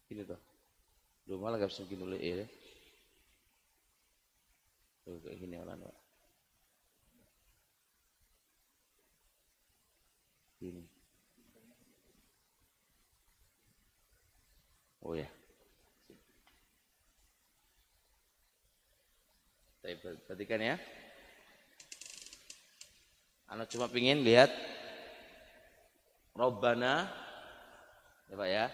Ini 0.08 0.24
tuh 0.24 0.40
loh 1.24 1.40
malah 1.40 1.56
gak 1.56 1.72
bisa 1.72 1.88
begini 1.88 2.04
dulu 2.04 2.16
ya? 2.20 2.44
Tuh 5.08 5.16
kayak 5.24 5.40
gini 5.40 5.56
orang 5.56 5.80
pak 5.80 6.04
Ini. 10.64 10.82
Oh 15.04 15.12
ya. 15.12 15.28
Perhatikan 19.84 20.64
ya. 20.64 20.76
Anak 23.52 23.68
cuma 23.68 23.92
pingin 23.92 24.24
lihat 24.24 24.48
Robbana 26.32 27.12
ya 28.32 28.34
Pak 28.34 28.48
ya. 28.48 28.66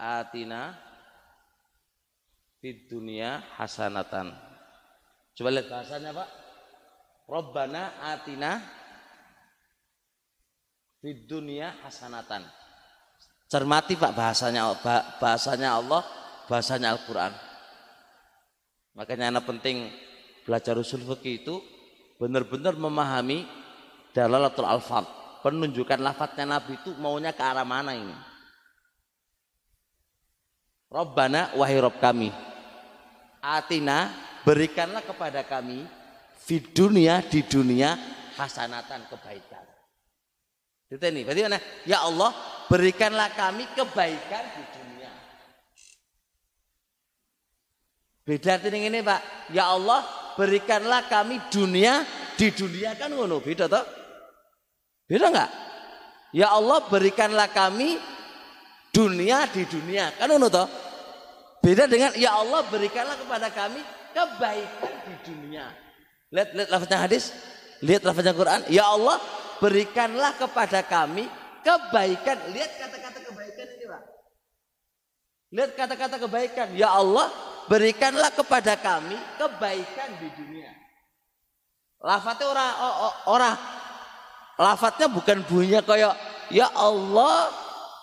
Atina 0.00 0.72
fid 2.64 2.88
dunia 2.88 3.44
hasanatan. 3.60 4.32
Coba 5.36 5.52
lihat 5.52 5.68
bahasanya 5.68 6.16
Pak. 6.16 6.30
Robbana 7.28 8.00
atina 8.00 8.58
di 11.04 11.28
dunia 11.28 11.76
hasanatan. 11.84 12.61
Cermati 13.52 14.00
Pak 14.00 14.16
bahasanya 14.16 14.72
bahasanya 15.20 15.76
Allah, 15.76 16.00
bahasanya 16.48 16.96
Al-Qur'an. 16.96 17.36
Makanya 18.96 19.28
anak 19.28 19.44
penting 19.44 19.92
belajar 20.48 20.72
usul 20.80 21.04
fikih 21.04 21.44
itu 21.44 21.60
benar-benar 22.16 22.72
memahami 22.80 23.44
dalalatul 24.16 24.64
alfaz, 24.64 25.04
penunjukan 25.44 26.00
lafadznya 26.00 26.48
Nabi 26.48 26.80
itu 26.80 26.96
maunya 26.96 27.36
ke 27.36 27.44
arah 27.44 27.68
mana 27.68 27.92
ini. 27.92 28.16
Rabbana 30.88 31.52
wahai 31.52 31.76
Rob 31.76 32.00
kami. 32.00 32.32
Atina 33.44 34.16
berikanlah 34.48 35.04
kepada 35.04 35.44
kami 35.44 35.84
di 36.48 36.56
dunia 36.72 37.20
di 37.20 37.44
dunia 37.44 38.00
hasanatan 38.32 39.12
kebaikan. 39.12 39.71
Itu 40.92 41.04
ini. 41.08 41.24
Berarti 41.24 41.40
mana? 41.48 41.58
Ya 41.88 42.04
Allah, 42.04 42.30
berikanlah 42.68 43.32
kami 43.32 43.64
kebaikan 43.72 44.44
di 44.52 44.62
dunia. 44.76 45.10
Beda 48.28 48.60
artinya 48.60 48.78
ini, 48.92 49.00
Pak. 49.00 49.20
Ya 49.56 49.72
Allah, 49.72 50.04
berikanlah 50.36 51.08
kami 51.08 51.40
dunia 51.48 52.04
di 52.36 52.52
dunia 52.52 52.92
kan 52.92 53.08
ngono. 53.08 53.40
Beda 53.40 53.64
toh? 53.72 53.84
Beda 55.08 55.32
enggak? 55.32 55.50
Ya 56.36 56.52
Allah, 56.52 56.84
berikanlah 56.92 57.48
kami 57.48 57.96
dunia 58.92 59.48
di 59.48 59.64
dunia. 59.64 60.12
Kan 60.20 60.28
ngono 60.28 60.52
toh? 60.52 60.68
Beda 61.64 61.88
dengan 61.88 62.12
ya 62.20 62.36
Allah, 62.36 62.68
berikanlah 62.68 63.16
kepada 63.16 63.48
kami 63.48 63.80
kebaikan 64.12 64.94
di 65.08 65.14
dunia. 65.24 65.72
Lihat 66.28 66.52
lihat 66.52 66.68
lafaznya 66.68 66.98
hadis, 67.00 67.32
lihat 67.80 68.04
lafaznya 68.04 68.36
Quran. 68.36 68.60
Ya 68.68 68.88
Allah, 68.88 69.20
berikanlah 69.62 70.34
kepada 70.34 70.82
kami 70.82 71.30
kebaikan. 71.62 72.50
Lihat 72.50 72.72
kata-kata 72.82 73.18
kebaikan 73.22 73.66
ini 73.78 73.84
Pak. 73.86 74.02
Lihat 75.54 75.70
kata-kata 75.78 76.16
kebaikan. 76.18 76.68
Ya 76.74 76.90
Allah, 76.90 77.30
berikanlah 77.70 78.34
kepada 78.34 78.74
kami 78.74 79.14
kebaikan 79.38 80.18
di 80.18 80.28
dunia. 80.34 80.74
Lafadznya 82.02 82.50
orang 82.50 82.70
orang 83.30 83.54
lafadznya 84.58 85.06
bukan 85.06 85.46
bunyinya 85.46 85.86
kayak 85.86 86.18
ya 86.50 86.66
Allah 86.74 87.46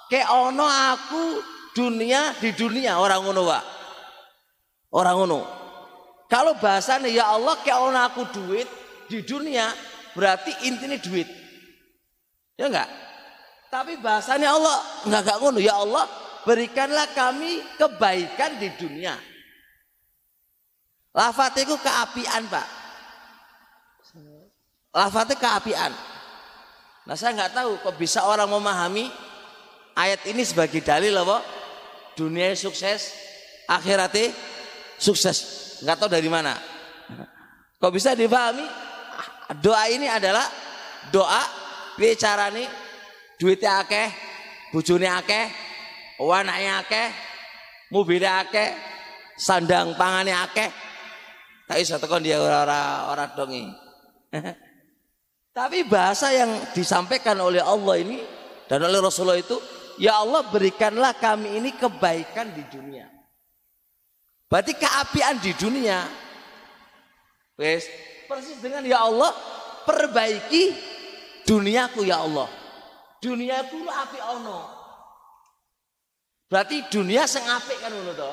ke 0.08 0.24
ono 0.24 0.63
aku 0.63 1.43
dunia 1.76 2.32
di 2.39 2.56
dunia 2.56 2.95
orang 2.95 3.19
ngono 3.28 3.43
Pak. 3.43 3.63
Orang 4.95 5.15
ngono. 5.19 5.39
Kalau 6.32 6.56
bahasanya 6.56 7.12
ya 7.12 7.28
Allah 7.36 7.60
ke 7.60 7.76
ono 7.76 8.00
aku 8.00 8.24
duit 8.32 8.72
di 9.12 9.19
dunia 9.28 9.67
berarti 10.15 10.56
intinya 10.63 10.95
duit. 10.95 11.38
Ya 12.60 12.67
enggak? 12.67 12.91
Tapi 13.72 13.95
bahasanya 14.04 14.52
Allah 14.52 14.78
enggak 15.08 15.22
enggak 15.24 15.38
ngono. 15.39 15.60
Ya 15.63 15.80
Allah, 15.80 16.04
berikanlah 16.43 17.08
kami 17.15 17.63
kebaikan 17.80 18.60
di 18.60 18.67
dunia. 18.76 19.15
Lafat 21.15 21.63
itu 21.63 21.80
keapian, 21.80 22.43
Pak. 22.52 22.67
Lafat 24.91 25.39
keapian. 25.39 25.95
Nah, 27.08 27.15
saya 27.15 27.32
enggak 27.32 27.56
tahu 27.56 27.80
kok 27.80 27.95
bisa 27.95 28.28
orang 28.28 28.52
memahami 28.52 29.08
ayat 29.95 30.19
ini 30.28 30.43
sebagai 30.43 30.84
dalil 30.84 31.15
apa? 31.15 31.39
Dunia 32.20 32.51
sukses, 32.60 33.16
akhiratnya 33.72 34.36
sukses. 34.99 35.38
Enggak 35.80 35.95
tahu 35.95 36.12
dari 36.12 36.28
mana. 36.28 36.60
Kok 37.80 37.95
bisa 37.95 38.12
dipahami? 38.20 38.68
Doa 39.64 39.88
ini 39.88 40.12
adalah 40.12 40.43
doa 41.10 41.59
piye 42.00 42.16
carane? 42.16 42.64
Duitnya 43.36 43.84
akeh 43.84 44.08
bojone 44.72 45.08
akeh 45.12 45.45
anake 46.20 46.70
akeh 46.80 47.08
mobil 47.91 48.24
akeh 48.24 48.72
sandang 49.36 50.00
pangane 50.00 50.32
akeh. 50.32 50.72
Tak 51.68 51.78
iso 51.84 52.00
tekan 52.00 52.24
dia 52.24 52.39
ora 52.39 53.12
ora 53.12 53.28
dongi. 53.36 53.68
Tapi 55.60 55.84
bahasa 55.84 56.32
yang 56.32 56.72
disampaikan 56.72 57.36
oleh 57.43 57.60
Allah 57.60 57.95
ini 58.00 58.24
dan 58.72 58.80
oleh 58.80 59.04
Rasulullah 59.04 59.36
itu 59.36 59.60
ya 60.00 60.24
Allah 60.24 60.47
berikanlah 60.47 61.20
kami 61.20 61.60
ini 61.60 61.76
kebaikan 61.76 62.56
di 62.56 62.64
dunia. 62.72 63.06
Berarti 64.50 64.74
keapian 64.74 65.36
di 65.38 65.52
dunia. 65.54 66.00
Persis 67.60 68.58
dengan 68.64 68.82
ya 68.88 69.04
Allah 69.04 69.36
perbaiki 69.84 70.89
duniaku 71.50 72.06
ya 72.06 72.22
Allah. 72.22 72.45
Duniaku 73.18 73.82
lu 73.82 73.89
api 73.89 74.20
ono. 74.22 74.60
Berarti 76.45 76.86
dunia 76.93 77.26
sing 77.26 77.41
apik 77.45 77.82
kan 77.82 77.89
ngono 77.89 78.14
to? 78.14 78.32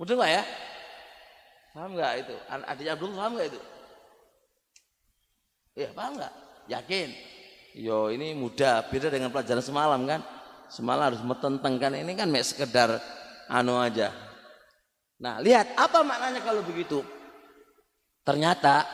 Udah 0.00 0.14
nggak 0.16 0.32
ya? 0.32 0.44
Paham 1.72 1.90
nggak 1.96 2.12
itu? 2.24 2.36
Adiknya 2.48 2.92
Abdul 2.96 3.16
paham 3.16 3.32
nggak 3.36 3.48
itu? 3.52 3.60
Ya 5.76 5.88
paham 5.96 6.12
nggak? 6.20 6.32
Yakin? 6.68 7.08
Yo 7.80 8.08
ini 8.12 8.36
mudah 8.36 8.84
beda 8.88 9.08
dengan 9.08 9.32
pelajaran 9.32 9.64
semalam 9.64 10.00
kan? 10.04 10.20
Semalam 10.70 11.12
harus 11.12 11.22
metenteng 11.24 11.74
kan? 11.80 11.92
Ini 11.96 12.12
kan 12.16 12.28
mek 12.30 12.46
sekedar 12.46 12.96
anu 13.50 13.76
aja. 13.76 14.14
Nah, 15.20 15.36
lihat 15.42 15.76
apa 15.76 16.00
maknanya 16.00 16.40
kalau 16.40 16.64
begitu? 16.64 17.04
Ternyata 18.24 18.88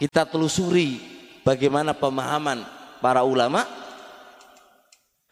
kita 0.00 0.24
telusuri 0.24 1.17
bagaimana 1.48 1.96
pemahaman 1.96 2.60
para 3.00 3.24
ulama 3.24 3.64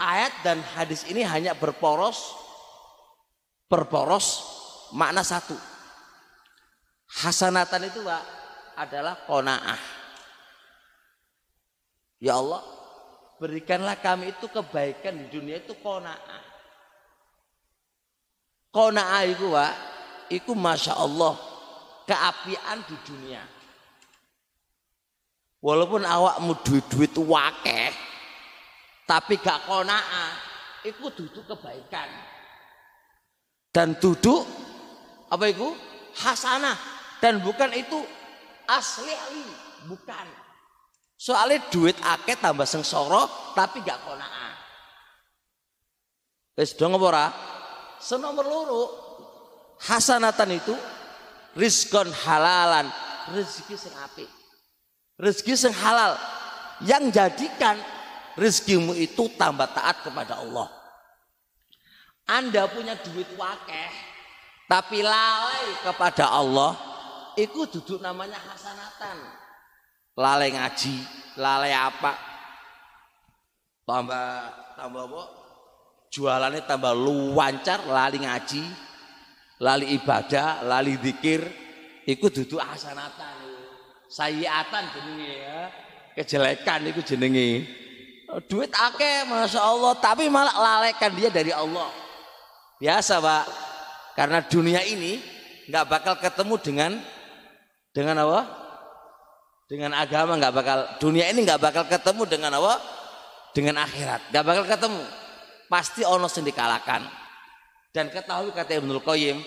ayat 0.00 0.32
dan 0.40 0.64
hadis 0.72 1.04
ini 1.12 1.20
hanya 1.20 1.52
berporos 1.52 2.32
berporos 3.68 4.40
makna 4.96 5.20
satu. 5.20 5.52
Hasanatan 7.06 7.86
itu 7.86 8.00
Pak 8.00 8.24
adalah 8.80 9.14
kona'ah. 9.28 9.82
Ya 12.16 12.40
Allah, 12.40 12.64
berikanlah 13.36 14.00
kami 14.00 14.32
itu 14.32 14.48
kebaikan 14.48 15.20
di 15.20 15.26
dunia 15.28 15.60
itu 15.60 15.76
kona'ah. 15.84 16.44
Kona'ah 18.72 19.22
itu 19.28 19.52
Pak, 19.52 19.74
itu 20.32 20.52
Masya 20.56 20.96
Allah 20.96 21.36
keapian 22.08 22.78
di 22.88 22.96
dunia. 23.04 23.55
Walaupun 25.64 26.04
awakmu 26.04 26.52
duit-duit 26.62 27.16
wakeh, 27.16 27.90
tapi 29.08 29.40
gak 29.40 29.64
kona'ah, 29.64 30.32
itu 30.84 31.06
duduk 31.10 31.44
kebaikan. 31.48 32.06
Dan 33.72 33.96
duduk 33.98 34.46
apa 35.28 35.44
itu? 35.50 35.68
Hasanah. 36.16 36.76
Dan 37.20 37.40
bukan 37.40 37.72
itu 37.72 37.98
asli 38.68 39.12
bukan. 39.88 40.26
Soalnya 41.16 41.64
duit 41.72 41.96
akeh 41.96 42.36
tambah 42.36 42.68
sengsara 42.68 43.24
tapi 43.56 43.80
gak 43.80 44.00
kona'ah. 44.04 44.52
Wis 46.56 46.72
dong 46.76 46.96
apa? 46.96 47.32
Senomor 48.00 48.44
loro 48.44 48.84
hasanatan 49.80 50.56
itu 50.56 50.76
rizkon 51.56 52.08
halalan, 52.12 52.88
rezeki 53.32 53.76
sing 53.76 53.92
apik. 54.00 54.35
Rezeki 55.16 55.54
sing 55.56 55.72
halal 55.72 56.20
yang 56.84 57.08
jadikan 57.08 57.80
rezekimu 58.36 58.92
itu 58.92 59.32
tambah 59.40 59.64
taat 59.72 60.04
kepada 60.04 60.44
Allah. 60.44 60.68
Anda 62.28 62.68
punya 62.68 62.98
duit 63.00 63.32
wakeh 63.38 63.90
tapi 64.66 64.98
lalai 64.98 65.78
kepada 65.86 66.26
Allah, 66.26 66.74
itu 67.38 67.70
duduk 67.70 68.02
namanya 68.02 68.34
hasanatan. 68.34 69.14
Lalai 70.18 70.50
ngaji, 70.50 70.96
lalai 71.38 71.70
apa? 71.70 72.18
Tambah 73.86 74.26
tambah 74.74 75.02
apa? 75.06 75.22
Jualannya 76.10 76.62
tambah 76.66 76.92
luancar, 76.98 77.86
lali 77.86 78.18
ngaji, 78.26 78.64
lali 79.62 79.86
ibadah, 79.94 80.66
lali 80.66 80.98
zikir, 80.98 81.46
itu 82.02 82.26
duduk 82.26 82.58
hasanatan. 82.58 83.45
Sayiatan 84.06 84.84
jenenge 84.94 85.32
ya. 85.42 85.58
Kejelekan 86.16 86.80
itu 86.88 87.00
jenenge. 87.02 87.66
Duit 88.50 88.74
akeh 88.74 89.22
Masya 89.30 89.62
Allah 89.62 89.94
Tapi 90.02 90.26
malah 90.26 90.54
lalaikan 90.58 91.14
dia 91.14 91.30
dari 91.30 91.54
Allah 91.54 91.88
Biasa 92.82 93.22
pak 93.22 93.44
Karena 94.18 94.42
dunia 94.42 94.82
ini 94.82 95.22
nggak 95.70 95.86
bakal 95.86 96.14
ketemu 96.18 96.54
dengan 96.58 96.92
Dengan 97.94 98.16
apa? 98.26 98.40
Dengan 99.70 99.94
agama 99.94 100.34
nggak 100.36 100.54
bakal 100.54 100.78
Dunia 100.98 101.30
ini 101.30 101.46
nggak 101.46 101.62
bakal 101.62 101.84
ketemu 101.86 102.22
dengan 102.26 102.50
apa? 102.58 102.74
Dengan 103.54 103.86
akhirat 103.86 104.34
nggak 104.34 104.44
bakal 104.44 104.64
ketemu 104.66 105.04
Pasti 105.70 106.02
ono 106.02 106.26
yang 106.26 106.44
dikalahkan 106.50 107.02
Dan 107.94 108.10
ketahui 108.10 108.50
kata 108.50 108.82
Ibnul 108.82 109.06
Qayyim 109.06 109.38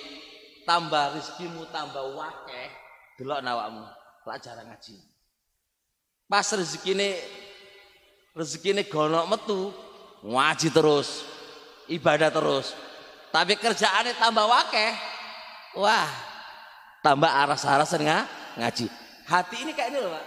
Tambah 0.63 1.19
rizkimu 1.19 1.67
tambah 1.69 2.15
wakeh 2.15 2.67
Delok 3.19 3.43
nawakmu 3.43 3.98
Pelajaran 4.23 4.67
ngaji. 4.69 4.95
Pas 6.29 6.45
rezeki 6.45 6.93
ini 6.93 7.09
rezeki 8.37 8.69
ini 8.77 8.83
gonok 8.85 9.25
metu 9.25 9.73
ngaji 10.21 10.69
terus 10.69 11.25
ibadah 11.89 12.29
terus. 12.29 12.77
Tapi 13.33 13.57
kerjaannya 13.57 14.13
tambah 14.17 14.45
wakeh. 14.45 14.91
Wah 15.77 16.09
tambah 17.05 17.29
aras-aras 17.29 17.93
nga, 17.95 18.27
ngaji. 18.59 18.85
Hati 19.29 19.55
ini 19.61 19.71
kayak 19.77 19.93
ini 19.93 19.97
loh 20.01 20.11
pak. 20.13 20.25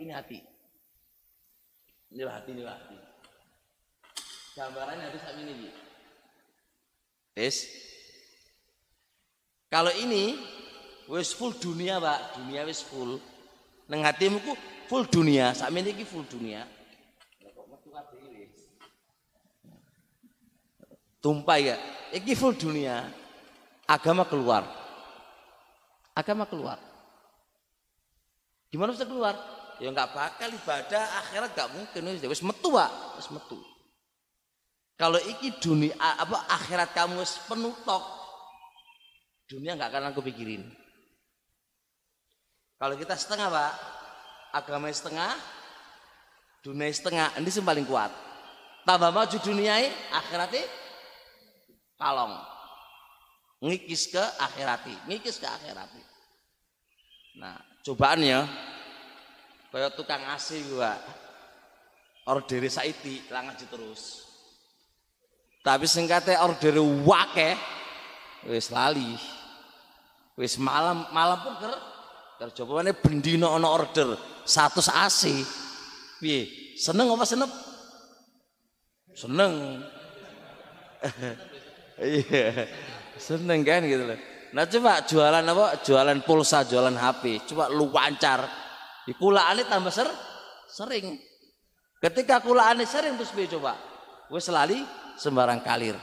Ini 0.00 0.12
hati. 0.14 0.38
Ini 2.10 2.22
hati 2.26 2.50
ini 2.50 2.62
hati. 2.66 2.96
Gambarannya 4.58 5.04
hati 5.06 5.18
sama 5.22 5.40
ini 5.46 5.70
Wis. 7.38 7.70
Kalau 9.70 9.94
ini 9.94 10.34
wis 11.06 11.30
full 11.30 11.54
dunia, 11.56 12.02
Pak. 12.02 12.42
Dunia 12.42 12.66
wis 12.66 12.82
full. 12.82 13.22
Nang 13.90 14.06
hatimu 14.06 14.38
ku 14.38 14.54
full 14.86 15.02
dunia, 15.10 15.50
sakmene 15.50 15.90
iki 15.90 16.06
full 16.06 16.22
dunia. 16.22 16.62
Tumpah 21.18 21.58
ya, 21.58 21.76
iki 22.14 22.38
full 22.38 22.54
dunia. 22.54 23.10
Agama 23.90 24.22
keluar. 24.22 24.62
Agama 26.14 26.46
keluar. 26.46 26.78
Gimana 28.70 28.94
bisa 28.94 29.10
keluar? 29.10 29.34
Ya 29.82 29.90
nggak 29.90 30.14
bakal 30.14 30.54
ibadah 30.54 31.04
akhirat 31.26 31.50
nggak 31.50 31.70
mungkin 31.74 32.02
wis 32.30 32.46
metu 32.46 32.70
Pak, 32.70 33.18
wis 33.18 33.26
metu. 33.34 33.58
Kalau 34.94 35.18
iki 35.18 35.58
dunia 35.58 35.98
apa 35.98 36.46
akhirat 36.46 36.94
kamu 36.94 37.26
wis 37.26 37.42
penuh 37.50 37.74
tok. 37.82 38.04
Dunia 39.50 39.74
nggak 39.74 39.90
akan 39.90 40.14
aku 40.14 40.22
pikirin. 40.22 40.62
Kalau 42.80 42.96
kita 42.96 43.12
setengah 43.12 43.52
Pak, 43.52 43.72
agama 44.56 44.88
setengah, 44.88 45.36
dunia 46.64 46.88
setengah, 46.88 47.36
ini 47.36 47.52
yang 47.52 47.66
paling 47.68 47.84
kuat. 47.84 48.08
Tambah 48.88 49.12
maju 49.12 49.36
dunia 49.44 49.76
akhiratnya 50.08 50.64
kalong. 52.00 52.32
Ngikis 53.60 54.08
ke 54.08 54.24
akhirati 54.40 54.96
ngikis 55.04 55.36
ke 55.36 55.44
akhirati 55.44 56.00
nah 57.36 57.60
cobaannya 57.84 58.48
kayak 59.68 59.92
tukang 60.00 60.24
AC 60.32 60.64
gua 60.72 60.96
order 62.24 62.64
saiti 62.72 63.20
lah 63.28 63.44
ngaji 63.44 63.66
terus. 63.68 64.24
Tapi 65.60 65.84
singkatnya 65.84 66.40
order 66.40 66.80
wake 67.04 67.52
wis 68.48 68.72
lali. 68.72 69.12
Wis 70.40 70.56
malam 70.56 71.04
malam 71.12 71.36
pun 71.44 71.54
ker 71.60 71.74
kerja 72.40 72.64
mana 72.64 72.96
bendino 72.96 73.52
ono 73.52 73.68
order 73.68 74.16
satu 74.48 74.80
AC 74.80 75.28
piye 76.24 76.72
seneng 76.80 77.12
apa 77.12 77.28
seneng 77.28 77.50
seneng 79.12 79.52
Iya. 82.00 82.64
Seneng 83.20 83.60
kan 83.60 83.84
gitu 83.84 84.08
loh. 84.08 84.16
Nah 84.56 84.64
coba 84.64 85.04
jualan 85.04 85.44
apa? 85.44 85.66
Jualan 85.84 86.18
pulsa, 86.24 86.64
jualan 86.64 86.96
HP. 86.96 87.52
Coba 87.52 87.68
lu 87.68 87.92
wancar. 87.92 88.48
Di 89.04 89.12
kulaannya 89.12 89.68
tambah 89.68 89.92
ser 89.92 90.08
sering. 90.64 91.20
Ketika 92.00 92.40
kulaannya 92.40 92.88
sering 92.88 93.20
terus 93.20 93.36
biar 93.36 93.52
coba. 93.52 93.76
Gue 94.32 94.40
selali 94.40 94.80
sembarang 95.20 95.60
kalir. 95.60 95.94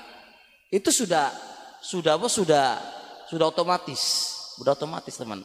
Itu 0.69 0.93
sudah 0.93 1.33
sudah 1.81 2.21
apa? 2.21 2.29
Sudah 2.29 2.77
sudah 3.25 3.49
otomatis. 3.49 4.01
Sudah 4.61 4.77
otomatis 4.77 5.17
teman. 5.17 5.41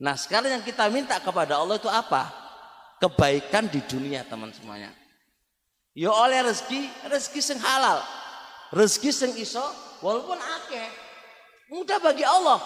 Nah 0.00 0.16
sekarang 0.16 0.48
yang 0.48 0.64
kita 0.64 0.88
minta 0.88 1.20
kepada 1.20 1.60
Allah 1.60 1.76
itu 1.76 1.88
apa? 1.92 2.32
Kebaikan 2.96 3.68
di 3.68 3.84
dunia 3.84 4.24
teman 4.24 4.48
semuanya. 4.52 4.92
Ya 5.92 6.08
oleh 6.08 6.40
rezeki, 6.40 6.88
rezeki 7.06 7.40
sing 7.44 7.58
halal 7.60 8.00
rezeki 8.70 9.10
sing 9.10 9.32
iso 9.38 9.62
walaupun 10.02 10.38
akeh 10.38 10.88
mudah 11.70 11.98
bagi 12.02 12.26
Allah. 12.26 12.58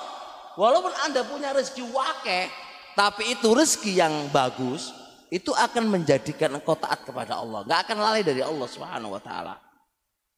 Walaupun 0.55 0.95
anda 1.03 1.27
punya 1.27 1.51
rezeki 1.51 1.83
wakeh 1.91 2.47
tapi 2.95 3.35
itu 3.35 3.51
rezeki 3.51 3.99
yang 3.99 4.15
bagus 4.31 4.95
itu 5.35 5.51
akan 5.51 5.91
menjadikan 5.91 6.55
engkau 6.55 6.79
taat 6.79 7.03
kepada 7.03 7.43
Allah. 7.43 7.67
Nggak 7.67 7.81
akan 7.91 7.97
lalai 7.99 8.23
dari 8.23 8.39
Allah 8.39 8.69
subhanahu 8.71 9.19
wa 9.19 9.23
taala. 9.23 9.59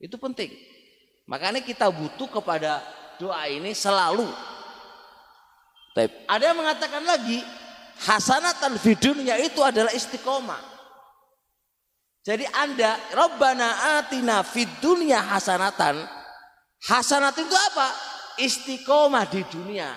Itu 0.00 0.16
penting. 0.16 0.56
Makanya 1.28 1.60
kita 1.60 1.92
butuh 1.92 2.32
kepada 2.32 2.80
doa 3.20 3.44
ini 3.44 3.76
selalu 3.76 4.24
ada 6.28 6.44
yang 6.44 6.58
mengatakan 6.60 7.00
lagi 7.02 7.40
hasanatan 8.04 8.76
fidunya 8.76 9.40
itu 9.40 9.64
adalah 9.64 9.90
istiqomah 9.96 10.76
jadi 12.26 12.42
Anda 12.58 12.98
Rabbana 13.14 14.02
atina 14.02 14.42
fid 14.42 14.82
hasanatan. 14.82 16.02
Hasanat 16.90 17.38
itu 17.38 17.54
apa? 17.54 17.88
Istiqomah 18.42 19.30
di 19.30 19.46
dunia. 19.46 19.94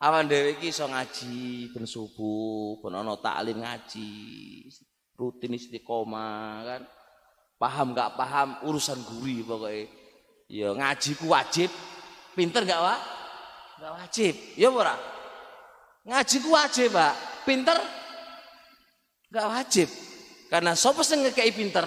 Awan 0.00 0.24
dhewe 0.24 0.56
iki 0.56 0.72
iso 0.72 0.88
ngaji 0.88 1.68
ben 1.76 1.84
subuh, 1.84 2.80
ben 2.80 2.96
ana 2.96 3.18
taklim 3.20 3.60
ngaji, 3.60 4.08
rutin 5.20 5.52
istiqomah 5.52 6.64
kan. 6.64 6.82
Paham 7.60 7.92
gak 7.92 8.16
paham 8.16 8.64
urusan 8.64 8.96
guri 9.04 9.44
pokoknya. 9.44 9.84
Ya 10.48 10.72
ngaji 10.72 11.10
ku 11.12 11.28
wajib. 11.28 11.68
Pinter 12.32 12.64
gak 12.64 12.80
wah? 12.80 13.00
Enggak 13.78 13.92
wajib. 13.94 14.34
Ya 14.58 14.68
ora? 14.74 14.98
Ngaji 16.02 16.36
ku 16.42 16.50
wajib, 16.50 16.90
Pak. 16.90 17.14
Pinter 17.46 17.78
enggak 19.30 19.46
wajib. 19.54 19.88
Karena 20.50 20.74
sapa 20.74 21.06
sing 21.06 21.22
ngekei 21.22 21.54
pinter? 21.54 21.86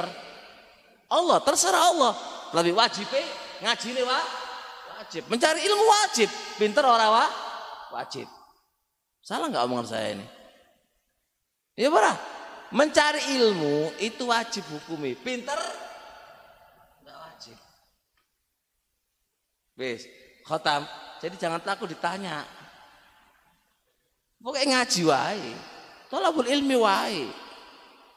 Allah, 1.12 1.44
terserah 1.44 1.92
Allah. 1.92 2.14
Lebih 2.56 2.80
wajib 2.80 3.08
ngaji 3.62 3.88
ini 3.94 4.04
wa? 4.08 4.20
wajib. 4.98 5.24
Mencari 5.28 5.60
ilmu 5.66 5.86
wajib. 5.86 6.30
Pinter 6.58 6.84
ora 6.88 7.08
wa? 7.12 7.26
wajib. 7.92 8.30
Salah 9.20 9.52
nggak 9.52 9.66
omongan 9.68 9.88
saya 9.88 10.08
ini? 10.16 10.26
Ya 11.76 11.92
ora? 11.92 12.16
Mencari 12.72 13.36
ilmu 13.36 14.00
itu 14.00 14.24
wajib 14.32 14.64
hukumi. 14.72 15.18
Pinter 15.20 15.60
enggak 17.04 17.18
wajib. 17.20 17.58
Wis, 19.76 20.08
khotam. 20.48 20.88
Jadi 21.22 21.36
jangan 21.38 21.62
takut 21.62 21.86
ditanya. 21.86 22.42
Pokoknya 24.42 24.82
ngaji 24.82 25.02
wae. 25.06 25.50
Tolabul 26.10 26.50
ilmi 26.50 26.76
wae. 26.82 27.30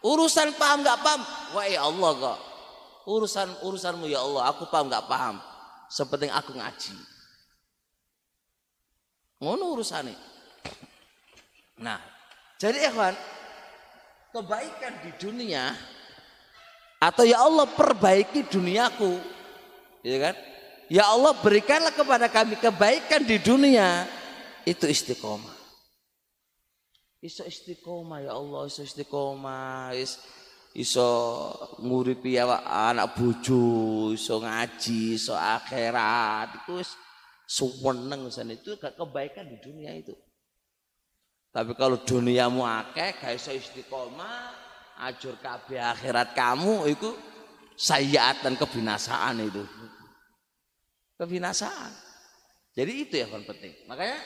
Urusan 0.05 0.57
paham 0.57 0.85
nggak 0.85 1.01
paham, 1.01 1.21
wae 1.57 1.77
Allah 1.77 2.13
kok. 2.17 2.39
Urusan 3.05 3.49
urusanmu 3.61 4.09
ya 4.09 4.25
Allah, 4.25 4.53
aku 4.53 4.69
paham 4.73 4.89
nggak 4.89 5.05
paham. 5.09 5.37
Sepenting 5.93 6.33
aku 6.33 6.57
ngaji. 6.57 6.97
Ngono 9.45 9.77
urusannya. 9.77 10.17
Nah, 11.85 12.01
jadi 12.57 12.89
ikhwan, 12.89 13.13
kebaikan 14.33 14.93
di 15.05 15.11
dunia 15.21 15.77
atau 16.97 17.29
ya 17.29 17.45
Allah 17.45 17.69
perbaiki 17.69 18.49
duniaku. 18.49 19.21
Ya 20.01 20.17
kan? 20.21 20.37
Ya 20.93 21.09
Allah 21.09 21.33
berikanlah 21.41 21.97
kepada 21.97 22.29
kami 22.29 22.61
kebaikan 22.61 23.25
di 23.25 23.41
dunia 23.41 24.05
itu 24.69 24.85
istiqomah. 24.85 25.57
Iso 27.25 27.41
istiqomah 27.41 28.21
ya 28.21 28.37
Allah, 28.37 28.69
iso 28.69 28.85
istiqomah, 28.85 29.97
is, 29.97 30.21
iso 30.77 31.09
nguripi 31.81 32.37
ya 32.37 32.61
anak 32.69 33.17
bojo, 33.17 34.13
iso 34.13 34.45
ngaji, 34.45 35.17
iso 35.17 35.33
akhirat, 35.33 36.61
itu 36.61 36.85
suweneng 37.49 38.29
itu 38.29 38.77
kebaikan 38.77 39.49
di 39.49 39.57
dunia 39.65 39.97
itu. 39.97 40.13
Tapi 41.49 41.73
kalau 41.79 41.97
duniamu 42.05 42.61
akeh, 42.61 43.25
gak 43.25 43.41
iso 43.41 43.57
istiqomah, 43.57 44.53
ajur 45.09 45.41
kabeh 45.41 45.81
akhirat 45.81 46.37
kamu 46.37 46.93
itu 46.93 47.09
sayiat 47.73 48.45
dan 48.45 48.55
kebinasaan 48.55 49.49
itu 49.49 49.65
kebinasaan. 51.19 51.93
Jadi 52.75 52.93
itu 53.07 53.15
yang 53.19 53.31
penting. 53.47 53.75
Makanya 53.87 54.19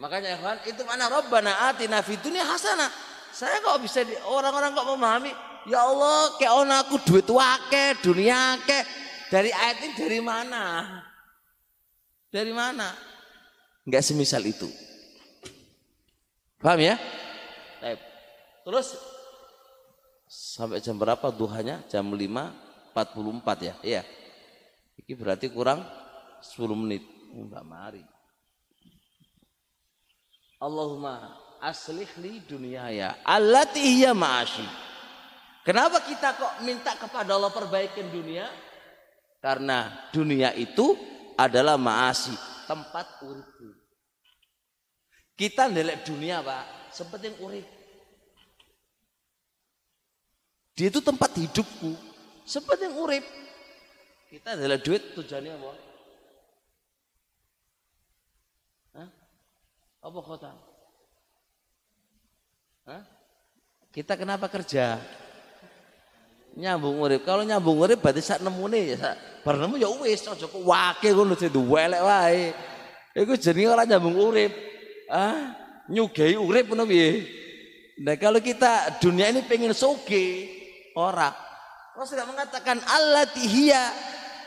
makanya 0.00 0.28
ya 0.36 0.52
itu 0.64 0.82
mana 0.88 1.12
Rabbana 1.12 1.68
atina 1.72 2.00
fid 2.00 2.24
dunya 2.24 2.44
hasanah. 2.44 2.88
Saya 3.30 3.62
kok 3.62 3.78
bisa 3.84 4.02
di, 4.02 4.16
orang-orang 4.26 4.74
kok 4.74 4.88
memahami 4.88 5.30
ya 5.68 5.86
Allah 5.86 6.34
kayak 6.40 6.52
on 6.56 6.72
aku 6.72 6.96
duit 7.04 7.28
wake 7.28 8.00
dunia 8.02 8.58
ke 8.64 8.80
dari 9.28 9.52
ayat 9.52 9.76
ini 9.84 9.94
dari 9.94 10.18
mana? 10.18 10.64
Dari 12.32 12.50
mana? 12.50 12.90
Enggak 13.84 14.02
semisal 14.02 14.42
itu. 14.46 14.66
Paham 16.60 16.80
ya? 16.80 16.96
Terus 18.64 18.94
sampai 20.28 20.78
jam 20.78 20.94
berapa 20.94 21.32
duhanya? 21.32 21.82
Jam 21.88 22.06
5.44 22.12 23.66
ya? 23.66 23.74
Iya. 23.82 24.02
Ini 25.00 25.12
berarti 25.16 25.48
kurang 25.48 25.80
10 26.44 26.76
menit. 26.76 27.00
Enggak 27.32 27.64
mari. 27.64 28.04
Allahumma 30.60 31.40
aslih 31.64 32.08
li 32.20 32.44
ya. 32.72 33.16
allati 33.24 33.80
hiya 33.80 34.12
ma'ashi. 34.12 34.66
Kenapa 35.64 36.04
kita 36.04 36.36
kok 36.36 36.52
minta 36.64 36.96
kepada 36.96 37.36
Allah 37.36 37.52
perbaikan 37.52 38.08
dunia? 38.12 38.48
Karena 39.40 40.08
dunia 40.12 40.52
itu 40.52 40.96
adalah 41.36 41.80
ma'asi, 41.80 42.36
tempat 42.68 43.24
uripku. 43.24 43.72
Kita 45.32 45.72
ndelek 45.72 46.04
dunia, 46.04 46.44
Pak, 46.44 46.92
seperti 46.92 47.32
urip. 47.40 47.64
Dia 50.76 50.92
itu 50.92 51.00
tempat 51.00 51.32
hidupku, 51.32 51.96
seperti 52.44 52.92
urip. 52.92 53.39
Kita 54.30 54.54
adalah 54.54 54.78
duit 54.78 55.10
tujuannya 55.18 55.52
apa? 55.58 55.70
Hah? 58.94 59.08
Apa 60.06 60.18
kota? 60.22 60.54
Hah? 62.86 63.02
Kita 63.90 64.14
kenapa 64.14 64.46
kerja? 64.46 65.02
Nyambung 66.54 67.02
urip. 67.02 67.26
Kalau 67.26 67.42
nyambung 67.42 67.82
urip 67.82 67.98
berarti 67.98 68.22
sak 68.22 68.38
nemune 68.38 68.94
ya 68.94 68.96
sak 69.02 69.18
nemu 69.42 69.74
ya 69.82 69.90
wis 69.98 70.22
aja 70.22 70.46
kok 70.46 70.62
wake 70.62 71.10
ngono 71.10 71.34
dadi 71.34 71.58
welek 71.58 72.02
wae. 72.06 72.54
Iku 73.18 73.34
jenenge 73.34 73.74
ora 73.74 73.82
nyambung 73.82 74.14
urip. 74.14 74.54
Ah, 75.10 75.58
nyugei 75.90 76.38
urip 76.38 76.70
ngono 76.70 76.86
piye? 76.86 77.26
Nah 77.98 78.14
kalau 78.14 78.38
kita 78.38 78.94
dunia 79.02 79.26
ini 79.34 79.42
pengen 79.42 79.74
soge, 79.74 80.46
ora. 80.94 81.34
Rasul 81.98 82.22
mengatakan 82.22 82.78
Allah 82.86 83.26
tihia 83.26 83.90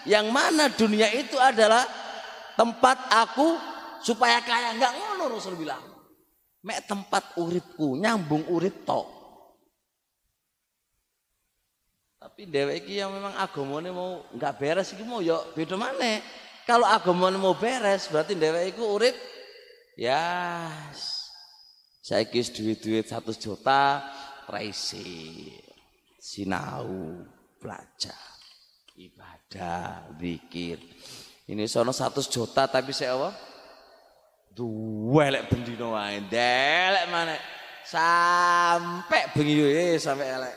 yang 0.04 0.32
mana 0.32 0.68
dunia 0.72 1.08
itu 1.12 1.36
adalah 1.39 1.84
tempat 2.60 3.10
aku 3.12 3.58
supaya 4.04 4.43
kaya. 4.43 4.76
Nggak 4.76 4.93
ngono 4.93 5.24
Rasul 5.32 5.56
bilang. 5.56 5.82
Mek 6.64 6.88
tempat 6.88 7.36
uripku 7.39 7.99
nyambung 7.99 8.47
urip 8.47 8.88
tok. 8.88 9.08
Tapi 12.24 12.47
dewek 12.47 12.88
yang 12.88 13.12
memang 13.12 13.36
agamane 13.36 13.91
mau 13.91 14.24
nggak 14.32 14.56
beres 14.56 14.95
iki 14.95 15.04
mau 15.04 15.20
yo 15.20 15.43
ya 15.43 15.51
beda 15.60 15.76
mana 15.76 16.24
kalau 16.64 16.88
agamane 16.88 17.36
mau 17.36 17.51
beres 17.51 18.08
berarti 18.08 18.39
dewek 18.39 18.72
iku 18.72 18.95
urip. 18.95 19.16
Ya 19.99 20.72
saya 21.99 22.24
kis 22.24 22.49
duit-duit 22.51 23.12
satu 23.12 23.36
juta 23.36 24.08
raisi 24.47 25.51
sinau 26.20 27.28
belajar 27.60 28.33
ibadah, 29.54 30.10
zikir. 30.18 30.82
Ini 31.45 31.70
sono 31.70 31.93
satu 31.93 32.26
juta 32.26 32.66
tapi 32.66 32.89
saya 32.89 33.14
apa? 33.14 33.30
Duelek 34.54 35.49
bendino 35.49 35.93
wae, 35.93 36.22
delek 36.26 37.06
mana? 37.10 37.38
Sampai 37.86 39.30
bengi 39.34 39.62
eh 39.62 40.01
sampai 40.01 40.26
elek. 40.30 40.56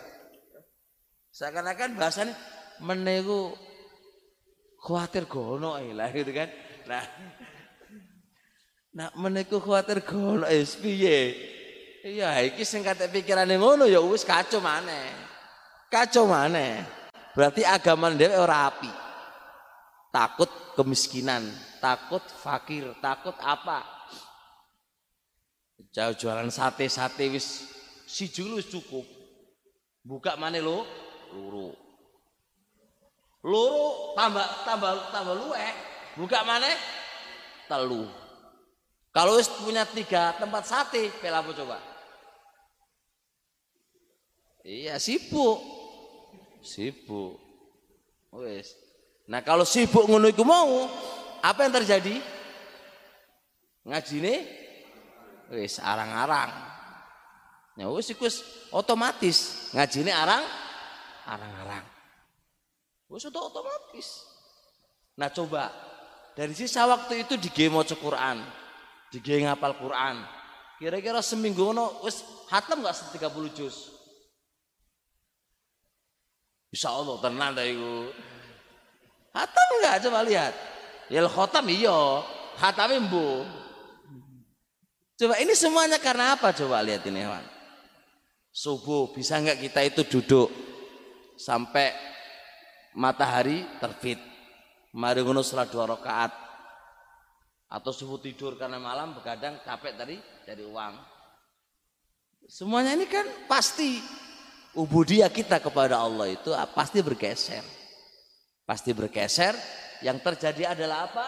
Seakan-akan 1.33 2.01
bahasanya 2.01 2.33
menego 2.81 3.53
khawatir 4.81 5.29
gono 5.29 5.77
lah 5.77 6.09
gitu 6.13 6.33
kan. 6.33 6.49
Nah, 6.89 7.05
Nah, 8.97 9.13
menego 9.13 9.61
khawatir 9.61 10.01
gono 10.01 10.49
eh 10.49 10.65
piye? 10.65 11.37
Iya, 12.01 12.41
iki 12.49 12.65
sing 12.65 12.81
kate 12.81 13.13
pikirane 13.13 13.61
ngono 13.61 13.85
ya 13.85 14.01
wis 14.01 14.25
kacau 14.25 14.63
maneh. 14.63 15.13
Kacau 15.93 16.25
maneh. 16.25 16.81
Berarti 17.37 17.69
agama 17.69 18.09
dia 18.17 18.33
ora 18.41 18.73
api. 18.73 18.89
Takut 20.09 20.49
kemiskinan, 20.73 21.45
takut 21.85 22.25
fakir, 22.41 22.97
takut 23.05 23.37
apa? 23.45 23.85
Jauh 25.93 26.17
jualan 26.17 26.49
sate-sate 26.49 27.29
wis 27.29 27.69
si 28.09 28.33
wis 28.33 28.73
cukup. 28.73 29.05
Buka 30.01 30.41
mana 30.41 30.65
lo? 30.65 30.89
Luru. 31.37 31.77
Luru 33.45 34.17
tambah 34.17 34.49
tambah 34.65 35.13
tambah 35.13 35.37
luwe. 35.37 35.69
Buka 36.17 36.41
mana? 36.41 36.73
Telu. 37.69 38.09
Kalau 39.13 39.37
wis 39.37 39.53
punya 39.61 39.85
tiga 39.85 40.33
tempat 40.41 40.65
sate, 40.65 41.13
pel 41.21 41.37
apa 41.37 41.53
coba? 41.53 41.77
Iya 44.65 44.97
sibuk 44.97 45.76
sibuk. 46.67 47.39
Wes. 48.35 48.75
Nah 49.31 49.41
kalau 49.47 49.63
sibuk 49.63 50.05
ngono 50.11 50.27
iku 50.27 50.43
mau, 50.43 50.91
apa 51.41 51.67
yang 51.67 51.75
terjadi? 51.79 52.19
Ngaji 53.87 54.15
ini, 54.19 54.35
wes 55.55 55.79
arang-arang. 55.79 56.51
Ya 57.79 57.87
wes 57.87 58.11
iku 58.11 58.27
otomatis 58.75 59.71
ngaji 59.71 59.99
ini 60.03 60.13
arang 60.13 60.43
arang-arang. 61.31 61.87
Itu 63.07 63.39
otomatis. 63.39 64.27
Nah 65.17 65.31
coba 65.31 65.71
dari 66.35 66.53
sisa 66.53 66.85
waktu 66.85 67.25
itu 67.25 67.39
di 67.39 67.49
game 67.49 67.79
Quran, 67.81 68.43
di 69.09 69.19
game 69.23 69.47
ngapal 69.47 69.79
Quran. 69.79 70.21
Kira-kira 70.77 71.25
seminggu 71.25 71.73
ngono 71.73 72.05
wes 72.05 72.21
hatam 72.53 72.85
gak 72.85 73.17
30 73.17 73.57
juz? 73.57 73.96
Insya 76.77 76.93
Allah 76.93 77.17
tenang 77.25 77.57
dah 77.57 77.65
itu. 77.65 78.13
Hatam 79.33 79.67
enggak 79.81 79.97
coba 80.05 80.21
lihat. 80.29 80.53
Ya 81.09 81.25
khotam 81.25 81.65
iya. 81.73 82.21
Hatame 82.61 83.01
mbu. 83.01 83.49
Coba 85.17 85.41
ini 85.41 85.57
semuanya 85.57 85.97
karena 85.97 86.37
apa? 86.37 86.53
Coba 86.53 86.85
lihat 86.85 87.01
ini, 87.09 87.25
Hewan. 87.25 87.41
Subuh 88.53 89.09
bisa 89.17 89.41
nggak 89.41 89.57
kita 89.65 89.81
itu 89.89 90.05
duduk 90.05 90.53
sampai 91.41 91.97
matahari 92.93 93.65
terbit. 93.81 94.21
Mari 94.93 95.25
ngono 95.25 95.41
setelah 95.41 95.73
dua 95.73 95.85
rakaat. 95.97 96.33
Atau 97.73 97.97
subuh 97.97 98.21
tidur 98.21 98.61
karena 98.61 98.77
malam 98.77 99.17
begadang 99.17 99.65
capek 99.65 99.97
tadi 99.97 100.17
dari 100.45 100.61
uang. 100.61 100.93
Semuanya 102.45 102.93
ini 102.93 103.09
kan 103.09 103.25
pasti 103.49 104.26
ubudiyah 104.77 105.33
kita 105.33 105.59
kepada 105.59 105.99
Allah 105.99 106.31
itu 106.31 106.53
pasti 106.77 107.01
bergeser. 107.01 107.65
Pasti 108.69 108.93
bergeser. 108.93 109.57
Yang 110.05 110.21
terjadi 110.21 110.77
adalah 110.77 111.09
apa? 111.09 111.27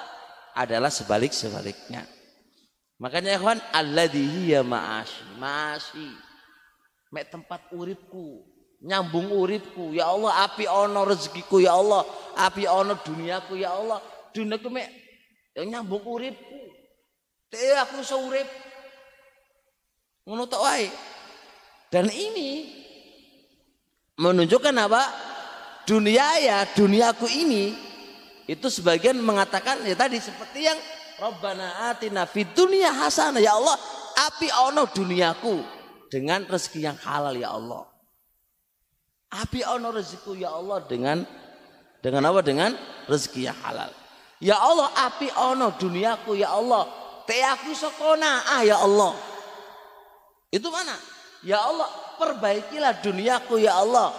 Adalah 0.53 0.93
sebalik-sebaliknya. 0.93 2.05
Makanya 3.01 3.39
ikhwan 3.41 3.59
alladhi 3.73 4.23
hiya 4.23 4.61
ma'ashi. 4.61 5.41
Ma'ashi. 5.41 6.11
Mek 7.09 7.33
tempat 7.33 7.73
uripku, 7.73 8.45
nyambung 8.85 9.33
uripku. 9.33 9.97
Ya 9.97 10.13
Allah, 10.13 10.45
api 10.45 10.69
ono 10.69 11.09
rezekiku 11.09 11.65
ya 11.65 11.73
Allah, 11.73 12.05
api 12.37 12.69
ono 12.69 13.01
duniaku 13.01 13.57
ya 13.57 13.73
Allah. 13.73 14.03
Duniaku 14.37 14.69
mek 14.69 14.89
yang 15.57 15.73
nyambung 15.73 16.05
uripku. 16.05 16.61
Teh 17.49 17.81
aku 17.81 18.05
iso 18.05 18.21
urip. 18.29 18.45
Ngono 20.29 20.45
tok 20.45 20.61
wae. 20.61 20.93
Dan 21.89 22.13
ini 22.13 22.78
menunjukkan 24.19 24.75
apa? 24.77 25.03
Dunia 25.89 26.37
ya, 26.43 26.59
duniaku 26.69 27.25
ini 27.31 27.73
itu 28.45 28.69
sebagian 28.69 29.17
mengatakan 29.25 29.81
ya 29.89 29.97
tadi 29.97 30.21
seperti 30.21 30.69
yang 30.69 30.77
Rabbana 31.17 31.89
atina 31.89 32.29
fid 32.29 32.53
dunya 32.53 32.93
hasanah 32.93 33.41
ya 33.41 33.57
Allah, 33.57 33.79
api 34.29 34.53
ono 34.53 34.85
duniaku 34.85 35.65
dengan 36.13 36.45
rezeki 36.45 36.81
yang 36.85 36.99
halal 37.01 37.35
ya 37.37 37.57
Allah. 37.57 37.89
Api 39.29 39.61
ono 39.65 39.93
rezekiku 39.93 40.33
ya 40.37 40.53
Allah 40.57 40.85
dengan 40.89 41.25
dengan 42.01 42.23
apa? 42.29 42.41
Dengan 42.41 42.73
rezeki 43.09 43.41
yang 43.49 43.59
halal. 43.65 43.93
Ya 44.41 44.57
Allah, 44.57 44.89
api 45.09 45.29
ono 45.33 45.75
duniaku 45.77 46.37
ya 46.37 46.53
Allah. 46.53 46.85
Te 47.29 47.37
aku 47.45 47.77
sokona 47.77 48.45
ah 48.49 48.65
ya 48.65 48.81
Allah. 48.81 49.13
Itu 50.49 50.73
mana? 50.73 50.97
Ya 51.47 51.63
Allah, 51.63 51.87
perbaikilah 52.19 52.99
duniaku 52.99 53.63
ya 53.63 53.79
Allah. 53.79 54.11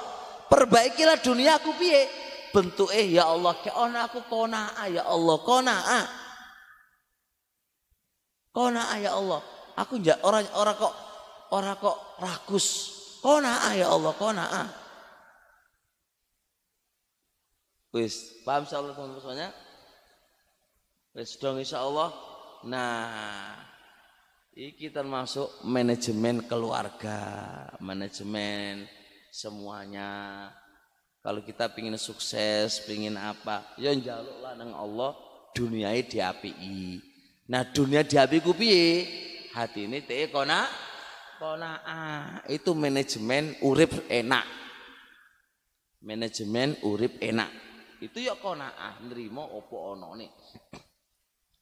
Perbaikilah 0.47 1.20
duniaku 1.20 1.76
piye? 1.76 2.07
Bentuk 2.49 2.89
eh 2.89 3.13
ya 3.13 3.30
Allah, 3.30 3.53
ke 3.61 3.70
ona 3.70 4.09
aku 4.09 4.26
kona 4.26 4.74
ya 4.89 5.05
Allah, 5.05 5.38
ah. 5.70 6.07
Kona 8.49 8.97
ya 8.97 9.13
Allah. 9.13 9.41
Aku 9.78 10.01
njak 10.01 10.20
orang 10.26 10.43
orang 10.57 10.76
kok 10.76 10.95
orang 11.53 11.76
kok 11.78 11.97
rakus. 12.20 12.67
Kona 13.22 13.70
ya 13.76 13.91
Allah, 13.91 14.13
kona 14.17 14.45
ah. 14.49 14.70
Wis, 17.89 18.45
paham 18.45 18.70
insyaallah 18.70 18.93
teman-teman 18.93 19.22
semuanya? 19.22 19.49
Wis 21.17 21.34
dong 21.41 21.57
insyaallah. 21.57 22.09
Nah, 22.70 23.55
Iki 24.60 24.91
termasuk 24.91 25.64
manajemen 25.64 26.43
keluarga, 26.43 27.16
manajemen 27.80 28.84
semuanya. 29.32 30.51
Kalau 31.24 31.39
kita 31.47 31.72
pingin 31.72 31.95
sukses, 31.95 32.84
pingin 32.84 33.16
apa, 33.16 33.64
ya 33.80 33.95
jaluklah 33.95 34.60
dengan 34.60 34.76
Allah 34.76 35.16
dunia 35.55 35.95
diapi. 35.95 36.51
Nah 37.47 37.72
dunia 37.72 38.03
diapi 38.03 38.43
ku 38.43 38.51
piye? 38.51 39.07
Hati 39.55 39.88
ini 39.88 40.03
teh 40.03 40.28
kona 40.28 40.68
kona 41.39 41.80
ah, 41.88 42.43
itu 42.51 42.76
manajemen 42.76 43.55
urip 43.64 44.12
enak. 44.12 44.43
Manajemen 46.03 46.76
urip 46.84 47.16
enak. 47.24 47.47
Itu 48.03 48.20
ya 48.20 48.36
kona 48.36 48.76
ah, 48.76 48.99
nerimo 49.07 49.55
opo 49.55 49.95
ono 49.95 50.20
nih. 50.20 50.28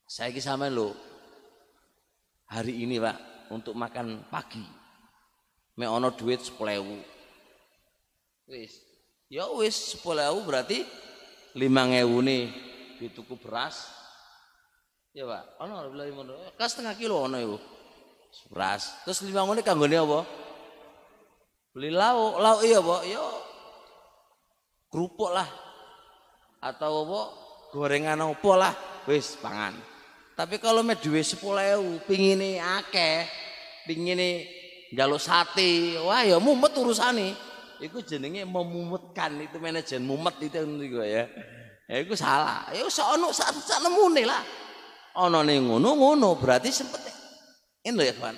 Saya 0.09 0.33
kisah 0.33 0.57
lo 0.73 1.16
hari 2.47 2.87
ini 2.87 2.97
pak 2.97 3.17
untuk 3.51 3.75
makan 3.75 4.23
pagi. 4.31 4.63
Me 5.77 5.85
ono 5.85 6.09
duit 6.15 6.41
sepuluh 6.41 7.03
wis. 8.49 8.81
Ya 9.27 9.45
wis 9.51 9.75
sepuluh 9.95 10.39
berarti 10.41 10.87
lima 11.53 11.85
ngewu 11.85 12.23
nih 12.23 12.43
dituku 12.97 13.37
beras. 13.37 13.91
Ya 15.11 15.27
pak. 15.27 15.43
Ono 15.61 15.91
lima 15.93 16.23
kas 16.55 16.73
setengah 16.73 16.95
kilo 16.97 17.27
ono 17.27 17.37
itu 17.37 17.57
beras. 18.49 18.95
Terus 19.05 19.21
lima 19.27 19.45
ngewu 19.45 19.61
kanggone 19.61 19.97
apa? 19.99 20.19
Beli 21.75 21.91
lauk. 21.93 22.41
Lauk 22.41 22.61
iya 22.63 22.79
pak. 22.81 23.01
Yo 23.05 23.25
kerupuk 24.89 25.29
lah. 25.35 25.49
Atau 26.63 27.05
apa? 27.05 27.21
Gorengan 27.75 28.33
apa 28.33 28.51
lah. 28.57 28.73
Wis 29.05 29.37
pangan 29.39 29.96
tapi 30.38 30.61
kalau 30.61 30.85
me 30.85 30.93
duwe 30.93 31.25
10.000 31.25 31.41
pingine 32.05 32.61
akeh, 32.61 33.25
pingine 33.89 34.45
njaluk 34.93 35.17
sate, 35.17 35.97
wah 35.97 36.21
ya 36.21 36.38
mumet 36.38 36.77
urusane. 36.77 37.33
Iku 37.81 38.05
jenenge 38.05 38.45
memumetkan 38.45 39.33
itu 39.41 39.57
manajer 39.57 39.97
mumet 39.97 40.38
itu 40.41 40.61
niku 40.61 41.01
ya. 41.01 41.25
Ya 41.89 41.97
iku 42.05 42.13
salah. 42.13 42.69
Ya 42.69 42.85
wis 42.85 43.01
ono 43.01 43.33
sak 43.33 43.81
nemune 43.81 44.29
lah. 44.29 44.45
Ono 45.17 45.41
ning 45.41 45.65
ngono 45.65 45.97
ngono 45.97 46.38
berarti 46.38 46.69
sempet 46.69 47.01
ini 47.81 47.97
lho 47.97 48.05
ya 48.05 48.13
kawan. 48.13 48.38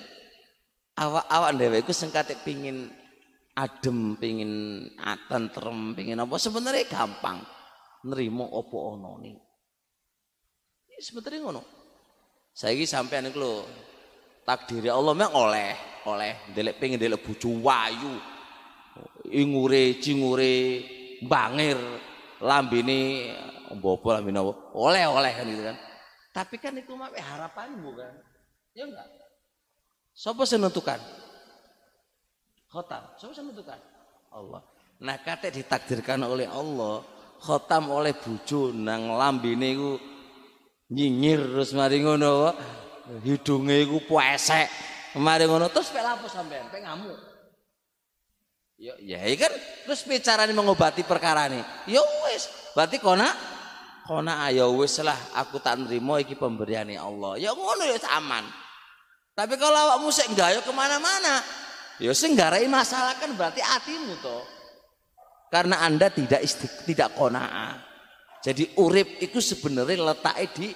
Awak-awak 0.99 1.51
dhewe 1.55 1.77
iku 1.83 1.91
sengkate 1.95 2.39
pingin 2.43 2.91
adem, 3.55 4.15
pingin 4.15 4.51
tentrem, 5.27 5.95
pingin 5.95 6.19
apa 6.19 6.35
sebenarnya 6.39 6.87
gampang. 6.87 7.43
Nerimo 8.07 8.47
opo 8.47 8.95
ono 8.95 9.19
nih. 9.19 9.35
Sebenarnya 10.99 11.43
ngono. 11.43 11.78
Saiki 12.59 12.83
sampean 12.83 13.31
iku 13.31 13.39
lho 13.39 13.53
takdir 14.43 14.91
Allah 14.91 15.15
mek 15.15 15.31
oleh, 15.31 15.71
oleh 16.11 16.51
ndelek 16.51 16.75
pengen 16.75 16.99
ndelek 16.99 17.23
bojo 17.23 17.55
wayu. 17.63 18.19
Ingure, 19.31 19.95
cingure, 20.03 20.83
bangir, 21.23 21.79
lambene 22.43 23.31
mbopo 23.71 24.11
lambene 24.11 24.43
apa? 24.43 24.53
Oleh-oleh 24.75 25.31
kan 25.39 25.45
gitu 25.47 25.63
kan. 25.71 25.77
Tapi 26.35 26.55
kan 26.59 26.75
itu 26.75 26.91
mah 26.99 27.07
harapanmu 27.15 27.95
kan. 27.95 28.13
Ya 28.75 28.83
enggak? 28.83 29.07
Siapa 30.11 30.43
yang 30.43 30.67
menentukan? 30.67 30.99
Khotam. 32.67 33.03
Siapa 33.15 33.39
yang 33.39 33.55
menentukan? 33.55 33.79
Allah. 34.35 34.61
Nah 34.99 35.15
kata 35.23 35.47
ditakdirkan 35.47 36.27
oleh 36.27 36.51
Allah, 36.51 37.07
khotam 37.39 37.87
oleh 37.87 38.11
bojo 38.19 38.75
nang 38.75 39.15
lambene 39.15 39.67
iku 39.71 39.91
nyinyir 40.89 41.53
terus 41.53 41.71
mari 41.77 42.01
ngono 42.01 42.53
hidunge 43.21 43.85
iku 43.85 44.01
puesek 44.09 44.67
mari 45.21 45.45
ngono 45.45 45.69
terus 45.69 45.93
pek 45.93 46.01
lapo 46.01 46.25
sampean? 46.29 46.69
Pek 46.69 46.81
ngamuk. 46.85 47.17
Ya 48.79 48.95
ya 49.01 49.19
kan? 49.37 49.53
Terus 49.85 50.01
bicarane 50.05 50.53
mengobati 50.53 51.05
perkara 51.05 51.49
ini? 51.49 51.61
Ya 51.89 52.01
wis 52.29 52.49
berarti 52.73 52.97
kona 53.01 53.29
kona 54.05 54.45
ayo 54.49 54.73
wis 54.77 54.97
lah 55.01 55.17
aku 55.37 55.61
tak 55.61 55.81
nerima 55.81 56.21
iki 56.21 56.33
pemberiane 56.33 56.97
Allah. 56.97 57.37
Ya 57.37 57.53
ngono 57.53 57.85
ya 57.85 57.97
aman. 58.17 58.45
Tapi 59.37 59.55
kalau 59.55 59.77
awakmu 59.77 60.09
sik 60.11 60.35
gayo 60.35 60.59
ke 60.65 60.71
mana-mana 60.75 61.39
ya 62.01 62.11
sing 62.11 62.35
garai 62.35 62.67
masalah 62.67 63.15
kan 63.17 63.29
berarti 63.37 63.61
hatimu 63.61 64.19
toh. 64.21 64.43
Karena 65.49 65.81
anda 65.81 66.13
tidak 66.13 66.45
istik, 66.45 66.69
tidak 66.85 67.17
kona'ah 67.17 67.88
jadi 68.39 68.63
urip 68.79 69.19
itu 69.19 69.43
sebenarnya 69.43 70.15
letaknya 70.15 70.47
di 70.55 70.67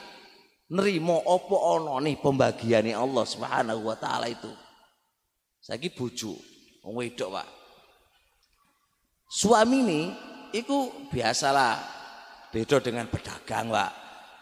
nerimo 0.75 1.15
opo 1.15 1.55
ono 1.55 1.95
nih 2.03 2.19
pembagiannya 2.19 2.91
Allah 2.91 3.23
Subhanahu 3.23 3.81
wa 3.87 3.95
taala 3.95 4.27
itu. 4.27 4.51
Saiki 5.63 5.95
bojo 5.95 6.35
wong 6.83 6.93
wedok, 6.99 7.39
Pak. 7.39 7.47
Suami 9.31 9.79
ini 9.79 10.01
itu 10.51 11.07
biasalah 11.07 11.79
beda 12.51 12.83
dengan 12.83 13.07
pedagang, 13.07 13.71
Pak. 13.71 13.91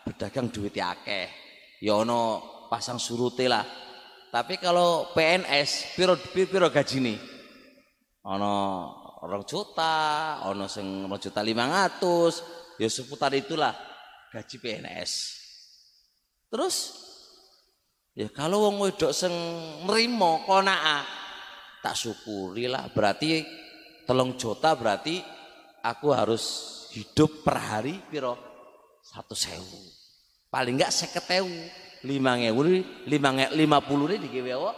Pedagang 0.01 0.49
duit 0.49 0.73
akeh. 0.73 1.29
Ya 1.77 1.93
ono 1.93 2.41
pasang 2.65 2.97
surute 2.97 3.45
lah. 3.45 3.61
Tapi 4.33 4.57
kalau 4.57 5.13
PNS 5.13 5.93
piro 5.93 6.17
piro 6.33 6.73
gajine? 6.73 7.21
Ono 8.25 8.53
orang 9.21 9.45
juta, 9.45 10.39
ono 10.49 10.65
sing 10.65 11.05
juta 11.21 11.45
lima 11.45 11.69
ratus, 11.69 12.60
ya 12.81 12.89
seputar 12.89 13.29
itulah 13.37 13.77
gaji 14.33 14.57
PNS 14.57 15.11
terus 16.49 16.97
ya 18.17 18.25
kalau 18.33 18.65
wong 18.65 18.81
wedok 18.81 19.13
sing 19.13 19.31
nrimo 19.85 20.41
konaa 20.49 21.05
tak 21.85 21.93
syukuri 21.93 22.65
lah 22.65 22.89
berarti 22.89 23.45
telung 24.09 24.33
juta 24.33 24.73
berarti 24.73 25.21
aku 25.85 26.09
harus 26.09 26.43
hidup 26.97 27.45
per 27.45 27.57
hari 27.61 28.01
piro 28.09 28.33
satu 29.05 29.37
sewu 29.37 30.01
Paling 30.51 30.75
enggak 30.75 30.91
seketeu. 30.91 31.47
Lima 32.01 32.35
ngewu, 32.35 32.81
lima 33.07 33.29
nge, 33.31 33.55
lima 33.55 33.77
puluh 33.79 34.09
ini 34.11 34.27
digawe 34.27 34.73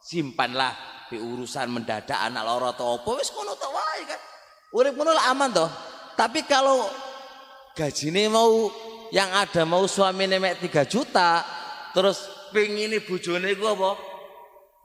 Simpanlah 0.00 0.72
di 1.10 1.18
urusan 1.18 1.68
mendadak 1.74 2.16
anak 2.16 2.42
loro 2.46 2.70
atau 2.70 3.02
apa 3.02 3.10
wis 3.18 3.28
ngono 3.34 3.52
wae 3.58 4.02
kan. 4.06 4.20
Urip 4.72 4.94
ngono 4.94 5.12
aman 5.18 5.50
toh. 5.52 5.70
Tapi 6.14 6.46
kalau 6.48 6.86
gajine 7.76 8.32
mau 8.32 8.72
yang 9.12 9.28
ada 9.36 9.68
mau 9.68 9.84
suami 9.84 10.24
nemek 10.24 10.64
3 10.64 10.88
juta 10.88 11.44
terus 11.92 12.24
pengini 12.50 13.04
bojone 13.04 13.52
iku 13.52 13.76
apa? 13.76 13.90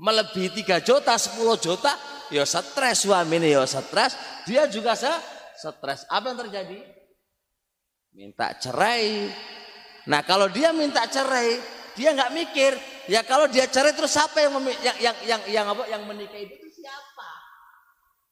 Melebihi 0.02 0.66
3 0.66 0.82
juta, 0.82 1.14
10 1.14 1.40
juta, 1.62 1.94
ya 2.34 2.42
stres 2.42 3.06
suami 3.06 3.38
ya 3.46 3.64
stres, 3.70 4.18
dia 4.50 4.66
juga 4.66 4.98
se 4.98 5.12
stres. 5.56 6.10
Apa 6.10 6.34
yang 6.34 6.40
terjadi? 6.42 6.80
Minta 8.18 8.58
cerai. 8.58 9.30
Nah, 10.10 10.26
kalau 10.26 10.50
dia 10.50 10.74
minta 10.74 11.06
cerai, 11.06 11.62
dia 11.94 12.18
nggak 12.18 12.34
mikir, 12.34 12.74
ya 13.06 13.22
kalau 13.22 13.46
dia 13.46 13.70
cerai 13.70 13.94
terus 13.94 14.10
siapa 14.10 14.42
yang 14.42 14.58
yang 14.82 14.98
yang 14.98 15.16
yang, 15.22 15.42
yang 15.46 15.66
apa 15.70 15.86
yang 15.86 16.02
menikah 16.10 16.42
itu 16.42 16.66
siapa? 16.74 17.30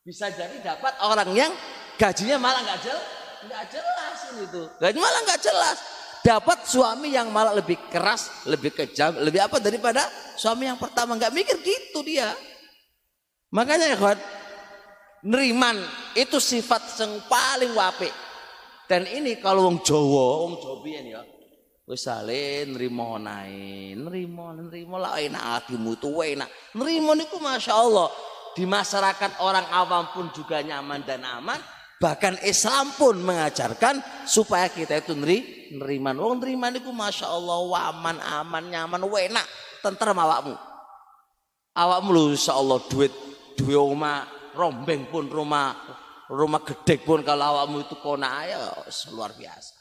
Bisa 0.02 0.34
jadi 0.34 0.58
dapat 0.66 0.98
orang 1.06 1.30
yang 1.38 1.52
gajinya 2.02 2.42
malah 2.42 2.66
nggak 2.66 2.82
jelas, 2.82 3.19
nggak 3.48 3.64
jelas 3.72 4.18
ini 4.36 4.46
tuh. 4.52 4.68
Gaji 4.80 4.98
malah 5.00 5.22
nggak 5.28 5.42
jelas. 5.42 5.78
Dapat 6.20 6.68
suami 6.68 7.16
yang 7.16 7.32
malah 7.32 7.56
lebih 7.56 7.80
keras, 7.88 8.44
lebih 8.44 8.76
kejam, 8.76 9.16
lebih 9.24 9.40
apa 9.40 9.64
daripada 9.64 10.04
suami 10.36 10.68
yang 10.68 10.76
pertama 10.76 11.16
nggak 11.16 11.32
mikir 11.32 11.58
gitu 11.64 12.04
dia. 12.04 12.36
Makanya 13.56 13.96
ya 13.96 13.98
kawan, 13.98 14.20
neriman 15.24 15.80
itu 16.14 16.38
sifat 16.38 17.00
yang 17.00 17.24
paling 17.32 17.72
wape. 17.72 18.12
Dan 18.90 19.06
ini 19.06 19.40
kalau 19.40 19.70
wong 19.70 19.80
Jawa, 19.86 20.28
wong 20.44 20.56
Jawa 20.60 21.00
ya. 21.02 21.22
Wis 21.90 22.06
sale 22.06 22.70
nrimo 22.70 23.18
nae, 23.18 23.98
nrimo 23.98 24.54
nrimo 24.54 25.02
lah 25.02 25.18
enak 25.18 25.66
atimu 25.66 25.98
itu 25.98 26.22
enak. 26.22 26.50
Nrimo 26.78 27.18
niku 27.18 27.42
Masya 27.42 27.74
Allah 27.74 28.14
di 28.54 28.62
masyarakat 28.70 29.42
orang 29.42 29.66
awam 29.74 30.06
pun 30.14 30.30
juga 30.30 30.62
nyaman 30.62 31.02
dan 31.02 31.26
aman. 31.26 31.58
Bahkan 32.00 32.48
Islam 32.48 32.96
pun 32.96 33.20
mengajarkan 33.20 34.00
supaya 34.24 34.72
kita 34.72 35.04
itu 35.04 35.12
neri, 35.20 35.68
neriman. 35.76 36.16
Wong 36.16 36.40
neriman 36.40 36.72
niku 36.72 36.96
Masya 36.96 37.28
Allah 37.28 37.92
aman, 37.92 38.18
aman, 38.24 38.64
nyaman, 38.72 39.04
enak. 39.04 39.44
Tentrem 39.84 40.16
awakmu. 40.16 40.56
Awakmu 41.76 42.10
lu 42.12 42.24
Insya 42.32 42.56
Allah 42.56 42.80
duit 42.88 43.12
duit 43.60 43.76
rumah 43.76 44.24
rombeng 44.56 45.12
pun 45.12 45.28
rumah 45.28 45.76
rumah 46.32 46.62
gede 46.64 47.04
pun 47.04 47.20
kalau 47.26 47.58
awakmu 47.58 47.84
itu 47.84 47.96
kona 48.00 48.48
ya 48.48 48.58
luar 49.12 49.36
biasa 49.36 49.74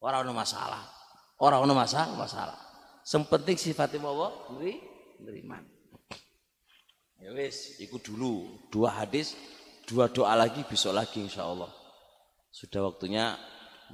orang 0.00 0.24
no 0.24 0.32
masalah 0.32 0.82
orang 1.42 1.66
no 1.66 1.74
masalah 1.74 2.14
masalah 2.14 2.58
sempenting 3.02 3.58
sifatnya 3.58 4.00
apa 4.00 4.28
neri 4.56 4.78
neriman 5.20 5.62
ya 7.18 7.34
wis 7.34 7.78
ikut 7.82 8.00
dulu 8.00 8.66
dua 8.70 9.02
hadis 9.02 9.34
dua 9.88 10.10
doa 10.10 10.34
lagi 10.34 10.62
besok 10.66 10.94
lagi 10.94 11.22
insya 11.22 11.46
Allah 11.46 11.70
sudah 12.52 12.92
waktunya 12.92 13.34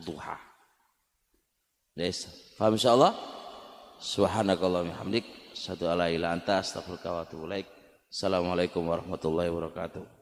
duha 0.02 0.48
Yes. 1.98 2.30
Faham 2.54 2.78
insya 2.78 2.94
Allah? 2.94 3.10
Subhanakallah 3.98 4.86
hamdik. 5.02 5.26
Satu 5.50 5.90
ala 5.90 6.06
ila 6.06 6.30
anta 6.30 6.62
astagfirullah 6.62 7.66
Assalamualaikum 8.06 8.86
warahmatullahi 8.86 9.50
wabarakatuh. 9.50 10.17